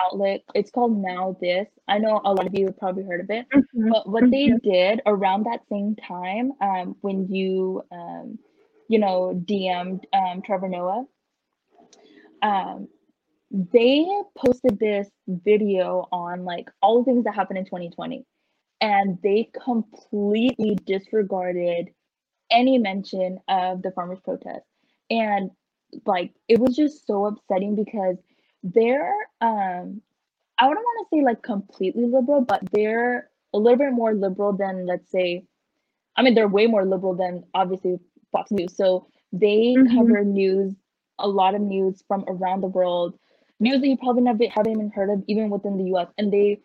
outlet. 0.00 0.42
It's 0.54 0.70
called 0.70 0.96
now 0.98 1.36
this. 1.40 1.68
I 1.88 1.98
know 1.98 2.20
a 2.24 2.32
lot 2.32 2.46
of 2.46 2.54
you 2.54 2.66
have 2.66 2.78
probably 2.78 3.04
heard 3.04 3.20
of 3.20 3.30
it. 3.30 3.46
Mhm. 3.54 3.90
but 3.90 4.08
what 4.08 4.30
they 4.30 4.48
did 4.62 5.00
around 5.06 5.44
that 5.46 5.66
same 5.68 5.96
time 5.96 6.52
um 6.60 6.96
when 7.02 7.28
you 7.32 7.82
um 7.92 8.38
you 8.88 8.98
know 8.98 9.34
dm'd 9.46 10.06
um 10.12 10.42
trevor 10.42 10.68
noah 10.68 11.04
um 12.42 12.88
they 13.72 14.06
posted 14.36 14.78
this 14.78 15.08
video 15.28 16.06
on 16.12 16.44
like 16.44 16.68
all 16.82 16.98
the 16.98 17.04
things 17.04 17.24
that 17.24 17.34
happened 17.34 17.58
in 17.58 17.64
2020 17.66 18.24
and 18.80 19.18
they 19.22 19.50
completely 19.64 20.76
disregarded 20.86 21.88
any 22.50 22.78
mention 22.78 23.38
of 23.48 23.82
the 23.82 23.90
farmers 23.92 24.20
protest. 24.24 24.64
And 25.10 25.50
like 26.06 26.32
it 26.48 26.58
was 26.60 26.76
just 26.76 27.06
so 27.06 27.26
upsetting 27.26 27.76
because 27.76 28.16
they're 28.74 29.14
um 29.40 30.00
i 30.58 30.66
wouldn't 30.66 30.84
want 30.84 31.08
to 31.10 31.16
say 31.16 31.22
like 31.24 31.42
completely 31.42 32.06
liberal 32.06 32.40
but 32.42 32.62
they're 32.72 33.30
a 33.54 33.58
little 33.58 33.78
bit 33.78 33.92
more 33.92 34.14
liberal 34.14 34.52
than 34.52 34.86
let's 34.86 35.10
say 35.10 35.44
i 36.16 36.22
mean 36.22 36.34
they're 36.34 36.48
way 36.48 36.66
more 36.66 36.84
liberal 36.84 37.14
than 37.14 37.44
obviously 37.54 37.98
fox 38.32 38.50
news. 38.50 38.76
So 38.76 39.08
they 39.32 39.78
Mhm. 39.78 39.90
cover 39.94 40.24
news 40.24 40.74
a 41.18 41.28
lot 41.28 41.54
of 41.54 41.60
news 41.62 42.02
from 42.08 42.24
around 42.28 42.60
the 42.62 42.68
world 42.68 43.18
news 43.60 43.80
that 43.80 43.88
you 43.88 43.96
probably 43.96 44.22
never 44.22 44.44
haven't 44.48 44.72
even 44.72 44.90
heard 44.90 45.10
of 45.10 45.22
even 45.28 45.50
within 45.50 45.76
the 45.78 45.90
us 45.98 46.08
and 46.18 46.32
they 46.32 46.60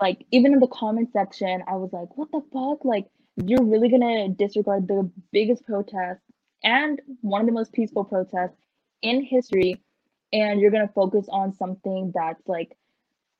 like 0.00 0.24
even 0.30 0.52
in 0.52 0.60
the 0.60 0.68
comment 0.68 1.10
section 1.12 1.62
i 1.68 1.74
was 1.76 1.92
like 1.92 2.16
what 2.16 2.30
the 2.32 2.42
fuck? 2.52 2.84
Like 2.84 3.06
you're 3.36 3.62
really 3.64 3.88
gonna 3.88 4.28
disregard 4.28 4.88
the 4.88 5.10
biggest 5.32 5.64
protest 5.66 6.22
and 6.64 7.00
one 7.20 7.40
of 7.40 7.46
the 7.46 7.52
most 7.52 7.72
peaceful 7.72 8.04
protests 8.04 8.56
in 9.02 9.22
history 9.22 9.80
and 10.32 10.60
you're 10.60 10.70
gonna 10.70 10.90
focus 10.94 11.26
on 11.30 11.52
something 11.54 12.12
that's 12.14 12.46
like 12.46 12.76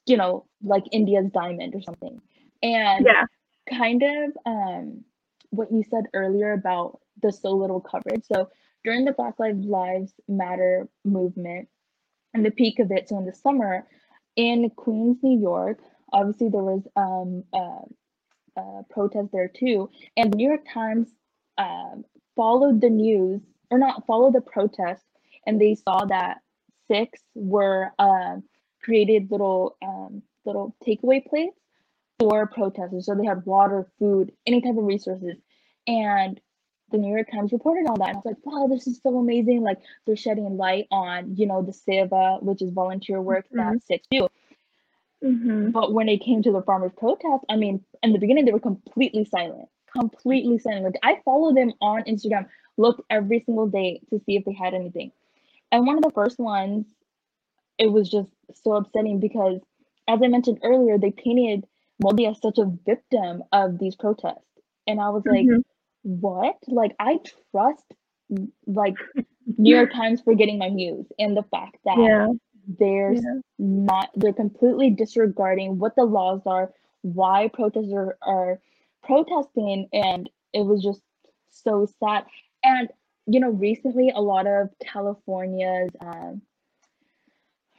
you 0.06 0.16
know 0.16 0.46
like 0.62 0.84
india's 0.92 1.30
diamond 1.32 1.74
or 1.74 1.82
something 1.82 2.20
and 2.62 3.06
Yeah. 3.06 3.24
kind 3.68 4.02
of 4.02 4.32
um 4.46 5.04
what 5.50 5.72
you 5.72 5.82
said 5.90 6.04
earlier 6.14 6.52
about 6.52 7.00
the 7.22 7.32
so 7.32 7.50
little 7.52 7.80
coverage 7.80 8.24
so 8.30 8.48
during 8.84 9.04
the 9.04 9.12
black 9.12 9.38
lives 9.38 9.64
lives 9.66 10.12
matter 10.28 10.88
movement 11.04 11.68
and 12.34 12.44
the 12.44 12.50
peak 12.50 12.78
of 12.78 12.90
it 12.90 13.08
so 13.08 13.18
in 13.18 13.26
the 13.26 13.32
summer 13.32 13.86
in 14.36 14.70
queens 14.70 15.18
new 15.22 15.38
york 15.40 15.80
obviously 16.12 16.48
there 16.48 16.62
was 16.62 16.86
um 16.96 17.42
uh, 17.52 17.84
uh, 18.56 18.82
protest 18.90 19.30
there 19.32 19.48
too. 19.48 19.90
And 20.16 20.32
the 20.32 20.36
New 20.36 20.48
York 20.48 20.64
Times 20.72 21.08
um, 21.58 22.04
followed 22.34 22.80
the 22.80 22.90
news, 22.90 23.42
or 23.70 23.78
not 23.78 24.06
followed 24.06 24.34
the 24.34 24.40
protest, 24.40 25.04
and 25.46 25.60
they 25.60 25.74
saw 25.74 26.04
that 26.06 26.38
Sikhs 26.88 27.22
were 27.34 27.92
um, 27.98 28.44
created 28.82 29.30
little 29.30 29.76
um, 29.82 30.22
little 30.44 30.74
takeaway 30.86 31.24
plates 31.26 31.58
for 32.18 32.46
protesters. 32.46 33.06
So 33.06 33.14
they 33.14 33.26
had 33.26 33.44
water, 33.46 33.86
food, 33.98 34.32
any 34.46 34.60
type 34.60 34.76
of 34.76 34.84
resources, 34.84 35.36
and 35.86 36.40
the 36.90 36.98
New 36.98 37.12
York 37.12 37.30
Times 37.32 37.52
reported 37.52 37.86
on 37.88 37.98
that. 37.98 38.08
And 38.10 38.16
I 38.16 38.20
was 38.20 38.26
like, 38.26 38.46
wow, 38.46 38.66
this 38.68 38.86
is 38.86 39.00
so 39.02 39.18
amazing. 39.18 39.62
Like 39.62 39.78
they're 40.06 40.16
shedding 40.16 40.56
light 40.56 40.86
on, 40.90 41.36
you 41.36 41.46
know, 41.46 41.62
the 41.62 41.72
Seva, 41.72 42.42
which 42.42 42.62
is 42.62 42.70
volunteer 42.70 43.20
work 43.20 43.46
that 43.52 43.82
Sikhs 43.82 44.06
do. 44.10 44.28
hmm 45.22 45.70
But 45.70 45.92
when 45.92 46.08
it 46.08 46.20
came 46.22 46.42
to 46.42 46.52
the 46.52 46.62
farmers' 46.62 46.92
protest, 46.96 47.44
I 47.48 47.56
mean, 47.56 47.84
in 48.02 48.12
the 48.12 48.18
beginning 48.18 48.44
they 48.44 48.52
were 48.52 48.60
completely 48.60 49.24
silent, 49.24 49.68
completely 49.92 50.58
silent. 50.58 50.84
Like 50.84 51.00
I 51.02 51.20
follow 51.24 51.54
them 51.54 51.72
on 51.80 52.04
Instagram, 52.04 52.48
looked 52.76 53.02
every 53.10 53.40
single 53.44 53.66
day 53.66 54.00
to 54.10 54.20
see 54.26 54.36
if 54.36 54.44
they 54.44 54.52
had 54.52 54.74
anything. 54.74 55.12
And 55.76 55.86
one 55.86 55.98
of 55.98 56.02
the 56.02 56.10
first 56.10 56.38
ones, 56.38 56.86
it 57.76 57.92
was 57.92 58.08
just 58.08 58.30
so 58.54 58.76
upsetting 58.76 59.20
because, 59.20 59.60
as 60.08 60.20
I 60.22 60.28
mentioned 60.28 60.60
earlier, 60.62 60.96
they 60.96 61.10
painted 61.10 61.66
Modi 62.02 62.24
as 62.24 62.40
such 62.40 62.56
a 62.56 62.64
victim 62.86 63.44
of 63.52 63.78
these 63.78 63.94
protests, 63.94 64.48
and 64.86 64.98
I 64.98 65.10
was 65.10 65.26
like, 65.26 65.44
Mhm. 65.44 65.62
what? 66.02 66.56
Like 66.66 66.96
I 66.98 67.18
trust 67.18 67.92
like 68.66 68.96
New 69.58 69.76
York 69.76 69.92
Times 69.92 70.22
for 70.22 70.34
getting 70.34 70.56
my 70.56 70.70
news, 70.70 71.12
and 71.18 71.36
the 71.36 71.42
fact 71.42 71.76
that 71.84 71.98
Yeah. 71.98 72.32
they're 72.66 73.12
Yeah. 73.12 73.40
not 73.58 74.08
they're 74.14 74.32
completely 74.32 74.88
disregarding 74.88 75.78
what 75.78 75.94
the 75.94 76.04
laws 76.04 76.40
are 76.46 76.72
why 77.02 77.48
protesters 77.48 77.92
are, 77.92 78.18
are 78.22 78.60
protesting 79.02 79.88
and 79.92 80.30
it 80.54 80.62
was 80.62 80.82
just 80.82 81.02
so 81.48 81.86
sad 82.00 82.24
and 82.64 82.90
you 83.26 83.40
know 83.40 83.50
recently 83.50 84.10
a 84.14 84.20
lot 84.20 84.46
of 84.46 84.70
california's 84.84 85.90
um, 86.00 86.42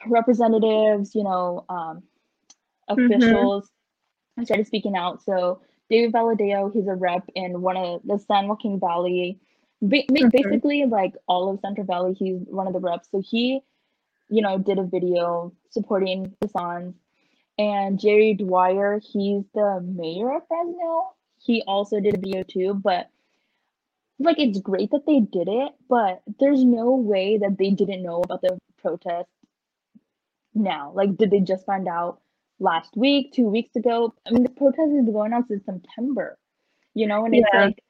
representatives 0.08 1.16
you 1.16 1.24
know 1.24 1.66
um, 1.70 2.04
officials 2.88 3.70
started 4.44 4.68
speaking 4.68 4.96
out 4.96 5.24
so 5.24 5.62
david 5.90 6.14
valadao 6.14 6.72
he's 6.74 6.88
a 6.88 6.94
rep 6.96 7.24
in 7.36 7.62
one 7.62 7.78
of 7.78 8.02
the 8.06 8.18
san 8.20 8.48
joaquin 8.48 8.80
valley 8.80 9.40
ba- 9.82 10.04
Mhm. 10.10 10.32
basically 10.32 10.86
like 10.86 11.14
all 11.28 11.50
of 11.50 11.60
central 11.60 11.86
valley 11.86 12.14
he's 12.14 12.42
one 12.48 12.68
of 12.68 12.74
the 12.74 12.80
reps 12.80 13.10
so 13.12 13.22
he 13.24 13.62
you 14.30 14.42
know, 14.42 14.58
did 14.58 14.78
a 14.78 14.84
video 14.84 15.54
supporting 15.70 16.34
the. 16.42 16.94
And 17.58 18.00
Jerry 18.00 18.34
Dyer, 18.34 19.00
he's 19.00 19.44
the 19.54 19.82
mayor 19.82 20.36
of 20.36 20.48
Fresno. 20.48 21.14
He 21.40 21.64
also 21.66 22.00
did 22.00 22.16
a 22.16 22.20
video 22.20 22.44
too, 22.44 22.74
but 22.74 23.10
like 24.20 24.40
it's 24.40 24.60
great 24.60 24.92
that 24.92 25.06
they 25.06 25.20
did 25.20 25.48
it, 25.48 25.74
but 25.90 26.22
there's 26.40 26.64
no 26.64 26.96
way 26.96 27.38
that 27.38 27.58
they 27.58 27.72
didn't 27.72 28.04
know 28.04 28.22
about 28.22 28.42
the 28.42 28.58
protest 28.82 29.30
now. 30.54 30.92
Like, 30.96 31.18
did 31.18 31.32
they 31.32 31.40
just 31.40 31.66
find 31.66 31.88
out 31.88 32.22
last 32.60 32.96
week, 32.96 33.34
two 33.34 33.48
weeks 33.48 33.76
ago? 33.76 34.14
I 34.26 34.32
mean, 34.32 34.44
the 34.44 34.50
protest 34.50 34.90
been 34.92 35.12
going 35.12 35.34
on 35.34 35.48
since 35.48 35.66
September, 35.66 36.38
you 36.94 37.08
know, 37.08 37.26
and 37.26 37.36
it's 37.36 37.48
like, 37.54 37.84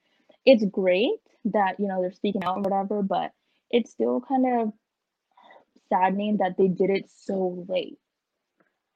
it's 0.46 0.66
great 0.66 1.20
that, 1.46 1.80
you 1.80 1.88
know, 1.88 2.02
they're 2.02 2.12
speaking 2.12 2.44
out 2.44 2.58
and 2.58 2.66
whatever, 2.66 3.02
but 3.02 3.32
it's 3.72 3.92
still 3.92 4.22
kind 4.22 4.46
of 4.62 4.74
saddening 5.90 6.38
that 6.38 6.58
they 6.58 6.68
did 6.68 6.90
it 6.90 7.10
so 7.10 7.66
late. 7.68 7.98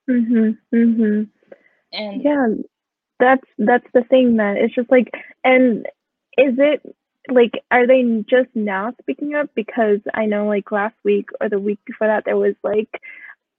Mhm. 0.09 0.57
Mhm. 0.73 1.29
And 1.93 2.21
Yeah. 2.23 2.47
That's 3.19 3.47
that's 3.59 3.87
the 3.93 4.03
thing, 4.03 4.35
man. 4.35 4.57
It's 4.57 4.73
just 4.73 4.91
like, 4.91 5.11
and 5.43 5.85
is 6.37 6.55
it 6.57 6.81
like, 7.29 7.63
are 7.69 7.85
they 7.87 8.03
just 8.29 8.49
now 8.55 8.93
speaking 9.01 9.35
up? 9.35 9.49
Because 9.55 9.99
I 10.13 10.25
know, 10.25 10.47
like 10.47 10.71
last 10.71 10.95
week 11.03 11.29
or 11.39 11.49
the 11.49 11.59
week 11.59 11.79
before 11.85 12.07
that, 12.07 12.23
there 12.25 12.37
was 12.37 12.55
like 12.63 12.89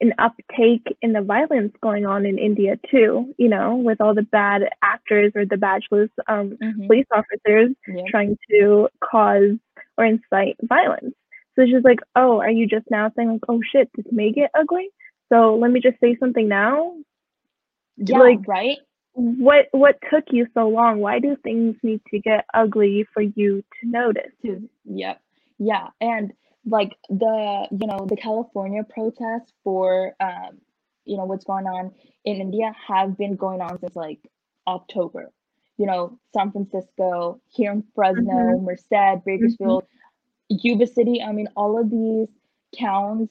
an 0.00 0.12
uptake 0.18 0.96
in 1.00 1.12
the 1.12 1.22
violence 1.22 1.72
going 1.80 2.04
on 2.04 2.26
in 2.26 2.38
India 2.38 2.78
too. 2.90 3.34
You 3.38 3.48
know, 3.48 3.76
with 3.76 4.00
all 4.00 4.14
the 4.14 4.22
bad 4.22 4.62
actors 4.82 5.32
or 5.34 5.44
the 5.46 5.56
badgeless 5.56 6.10
um, 6.26 6.58
mhm, 6.62 6.86
police 6.86 7.06
officers 7.12 7.70
yeah. 7.86 8.02
trying 8.08 8.36
to 8.50 8.88
cause 9.02 9.56
or 9.96 10.04
incite 10.04 10.56
violence. 10.62 11.14
So 11.54 11.62
it's 11.62 11.72
just 11.72 11.84
like, 11.84 12.00
oh, 12.16 12.40
are 12.40 12.50
you 12.50 12.66
just 12.66 12.90
now 12.90 13.12
saying 13.14 13.30
like, 13.30 13.42
oh 13.48 13.60
shit, 13.70 13.90
this 13.94 14.06
may 14.10 14.32
get 14.32 14.50
ugly? 14.58 14.88
So 15.32 15.56
let 15.56 15.70
me 15.70 15.80
just 15.80 16.00
say 16.00 16.16
something 16.18 16.48
now. 16.48 16.94
Yeah, 17.96 18.18
like- 18.18 18.48
right? 18.48 18.78
What 19.14 19.66
what 19.72 19.98
took 20.10 20.24
you 20.30 20.46
so 20.54 20.68
long? 20.68 21.00
Why 21.00 21.18
do 21.18 21.36
things 21.42 21.76
need 21.82 22.00
to 22.10 22.18
get 22.18 22.46
ugly 22.54 23.06
for 23.12 23.22
you 23.22 23.62
to 23.80 23.88
notice? 23.88 24.32
Yep. 24.84 25.20
Yeah. 25.58 25.88
And 26.00 26.32
like 26.66 26.96
the, 27.08 27.68
you 27.70 27.86
know, 27.86 28.06
the 28.08 28.16
California 28.16 28.82
protests 28.84 29.52
for, 29.64 30.14
um, 30.20 30.60
you 31.04 31.16
know, 31.16 31.24
what's 31.24 31.44
going 31.44 31.66
on 31.66 31.92
in 32.24 32.40
India 32.40 32.72
have 32.88 33.16
been 33.18 33.36
going 33.36 33.60
on 33.60 33.78
since 33.80 33.96
like 33.96 34.20
October. 34.66 35.30
You 35.78 35.86
know, 35.86 36.18
San 36.34 36.52
Francisco, 36.52 37.40
here 37.48 37.72
in 37.72 37.82
Fresno, 37.94 38.60
Mhm. 38.60 38.62
Merced, 38.62 39.24
Bakersfield, 39.24 39.84
Yuba 40.48 40.86
City. 40.86 41.22
I 41.22 41.32
mean, 41.32 41.48
all 41.56 41.78
of 41.78 41.90
these 41.90 42.28
towns 42.78 43.30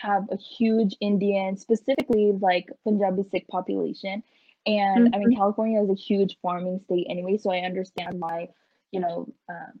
have 0.00 0.28
a 0.30 0.36
huge 0.36 0.96
Indian, 1.00 1.56
specifically 1.56 2.32
like 2.32 2.70
Punjabi 2.84 3.24
Sikh 3.24 3.48
population. 3.48 4.22
And 4.66 5.08
I 5.12 5.18
mean, 5.18 5.30
Mhm. 5.30 5.36
California 5.36 5.82
is 5.82 5.90
a 5.90 5.94
huge 5.94 6.38
farming 6.42 6.80
state 6.84 7.06
anyway, 7.10 7.38
so 7.38 7.50
I 7.50 7.60
understand 7.60 8.20
why, 8.20 8.48
you 8.92 9.00
know, 9.00 9.26
um, 9.48 9.80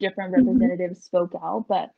different 0.00 0.32
Mhm. 0.36 0.72
representatives 0.72 1.04
spoke 1.04 1.34
out. 1.42 1.66
But 1.68 1.90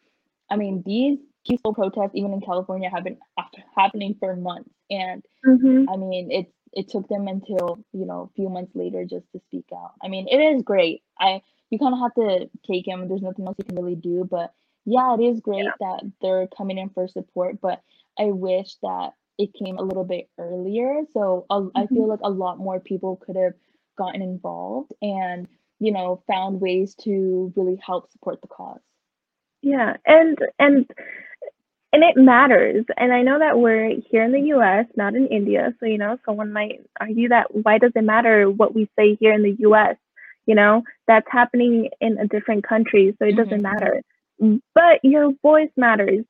I 0.51 0.57
mean, 0.57 0.83
these 0.87 1.19
peaceful 1.47 1.75
protests, 1.75 2.13
even 2.15 2.33
in 2.33 2.41
California, 2.41 2.91
have 2.91 3.05
been 3.05 3.19
hap- 3.39 3.53
happening 3.77 4.17
for 4.21 4.37
months. 4.37 4.71
And 4.91 5.25
Mhm. 5.45 5.89
I 5.89 5.97
mean, 5.97 6.31
it 6.31 6.53
it 6.73 6.89
took 6.89 7.09
them 7.09 7.29
until 7.29 7.85
you 7.93 8.07
know 8.07 8.23
a 8.23 8.35
few 8.35 8.49
months 8.49 8.75
later 8.75 9.05
just 9.05 9.31
to 9.33 9.41
speak 9.41 9.67
out. 9.75 9.93
I 10.03 10.09
mean, 10.09 10.29
it 10.29 10.39
is 10.39 10.63
great. 10.63 11.03
I 11.19 11.43
you 11.71 11.79
kind 11.79 11.95
of 11.95 12.01
have 12.01 12.15
to 12.15 12.51
take 12.67 12.87
him. 12.87 13.09
There's 13.09 13.23
nothing 13.23 13.47
else 13.47 13.57
you 13.59 13.65
can 13.65 13.77
really 13.77 13.97
do. 13.97 14.25
But 14.25 14.53
yeah, 14.85 15.15
it 15.15 15.21
is 15.21 15.41
great 15.41 15.65
Yeah. 15.65 15.73
that 15.81 16.05
they're 16.23 16.49
coming 16.49 16.79
in 16.79 16.91
for 16.91 17.09
support. 17.09 17.61
But 17.61 17.83
I 18.19 18.27
wish 18.27 18.77
that 18.83 19.15
it 19.41 19.55
came 19.55 19.79
a 19.79 19.83
little 19.83 20.05
bit 20.05 20.29
earlier. 20.39 21.03
So 21.13 21.47
a, 21.51 21.69
I 21.77 21.87
feel 21.89 22.09
like 22.09 22.21
a 22.25 22.31
lot 22.31 22.59
more 22.59 22.81
people 22.81 23.17
could 23.17 23.37
have 23.37 23.55
gotten 23.99 24.23
involved 24.23 24.93
and 25.03 25.49
you 25.81 25.93
know 25.93 26.23
found 26.29 26.61
ways 26.61 26.95
to 27.05 27.53
really 27.57 27.79
help 27.87 28.11
support 28.13 28.41
the 28.43 28.49
cause. 28.49 28.81
Yeah, 29.63 29.97
and 30.07 30.39
and 30.59 30.91
and 31.93 32.05
it 32.05 32.17
matters. 32.17 32.85
And 32.97 33.13
I 33.13 33.23
know 33.23 33.39
that 33.39 33.59
we're 33.59 33.95
here 34.11 34.23
in 34.25 34.33
the 34.33 34.41
US, 34.57 34.87
not 34.97 35.15
in 35.17 35.27
India. 35.29 35.75
So, 35.81 35.87
you 35.87 35.99
know, 35.99 36.19
someone 36.25 36.53
might 36.53 36.81
argue 37.01 37.29
that 37.31 37.55
why 37.55 37.79
does 37.79 37.93
it 37.97 38.05
matter 38.05 38.51
what 38.51 38.75
we 38.75 38.89
say 38.99 39.17
here 39.17 39.33
in 39.33 39.43
the 39.43 39.57
US? 39.69 39.97
You 40.47 40.55
know, 40.55 40.83
that's 41.09 41.27
happening 41.31 41.91
in 42.01 42.19
a 42.19 42.27
different 42.29 42.65
country, 42.67 43.15
so 43.19 43.27
it 43.27 43.37
doesn't 43.37 43.63
Mhm. 43.63 43.63
matter. 43.63 44.03
But 44.75 45.01
your 45.03 45.33
voice 45.43 45.71
matters. 45.77 46.25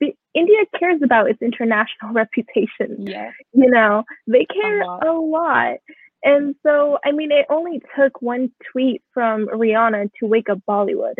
The, 0.00 0.14
India 0.34 0.58
cares 0.78 1.00
about 1.02 1.28
its 1.30 1.42
international 1.42 2.12
reputation. 2.12 3.06
Yeah. 3.06 3.32
You 3.52 3.70
know, 3.70 4.04
they 4.26 4.46
care 4.46 4.84
lot. 4.84 5.06
a 5.06 5.12
lot. 5.12 5.76
And 6.22 6.54
so, 6.64 6.98
I 7.04 7.12
mean, 7.12 7.30
it 7.32 7.46
only 7.50 7.80
took 7.98 8.20
one 8.22 8.50
tweet 8.72 9.02
from 9.12 9.46
Rihanna 9.48 10.10
to 10.20 10.26
wake 10.26 10.48
up 10.48 10.58
Bollywood. 10.68 11.14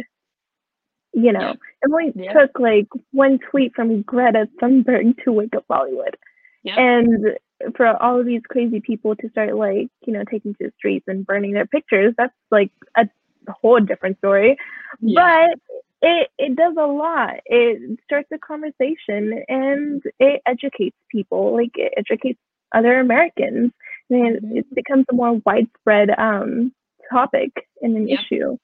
You 1.13 1.33
know, 1.33 1.51
it 1.83 1.91
only 1.93 2.13
Yeah. 2.15 2.33
took 2.33 2.59
like 2.59 2.87
one 3.13 3.39
tweet 3.51 3.75
from 3.75 4.03
Greta 4.03 4.49
Thunberg 4.61 5.23
to 5.25 5.33
wake 5.33 5.55
up 5.57 5.65
Bollywood. 5.71 6.15
Yeah. 6.63 6.79
And 6.79 7.39
for 7.77 7.87
all 8.03 8.21
of 8.21 8.27
these 8.27 8.43
crazy 8.49 8.81
people 8.81 9.17
to 9.17 9.29
start 9.31 9.55
like, 9.57 9.89
you 10.07 10.13
know, 10.13 10.25
taking 10.31 10.53
to 10.55 10.65
the 10.65 10.73
streets 10.77 11.07
and 11.09 11.27
burning 11.27 11.53
their 11.53 11.67
pictures, 11.67 12.15
that's 12.19 12.35
like 12.51 12.71
a 12.97 13.09
whole 13.49 13.81
different 13.81 14.19
story. 14.19 14.57
Yeah. 15.01 15.47
But 15.49 15.59
it 16.03 16.29
it 16.39 16.57
does 16.57 16.75
a 16.79 16.87
lot. 16.87 17.35
It 17.47 17.99
starts 18.05 18.29
a 18.33 18.39
conversation 18.39 19.43
and 19.49 20.03
it 20.19 20.43
educates 20.47 20.97
people, 21.11 21.55
like 21.55 21.73
it 21.77 21.93
educates 21.97 22.41
other 22.75 22.99
Americans. 23.01 23.73
And 24.11 24.37
Mhm. 24.43 24.59
it 24.59 24.67
becomes 24.75 25.07
a 25.11 25.15
more 25.15 25.41
widespread 25.47 26.11
um 26.19 26.73
topic 27.11 27.51
and 27.83 27.97
an 27.97 28.09
Yep. 28.09 28.27
issue. 28.33 28.57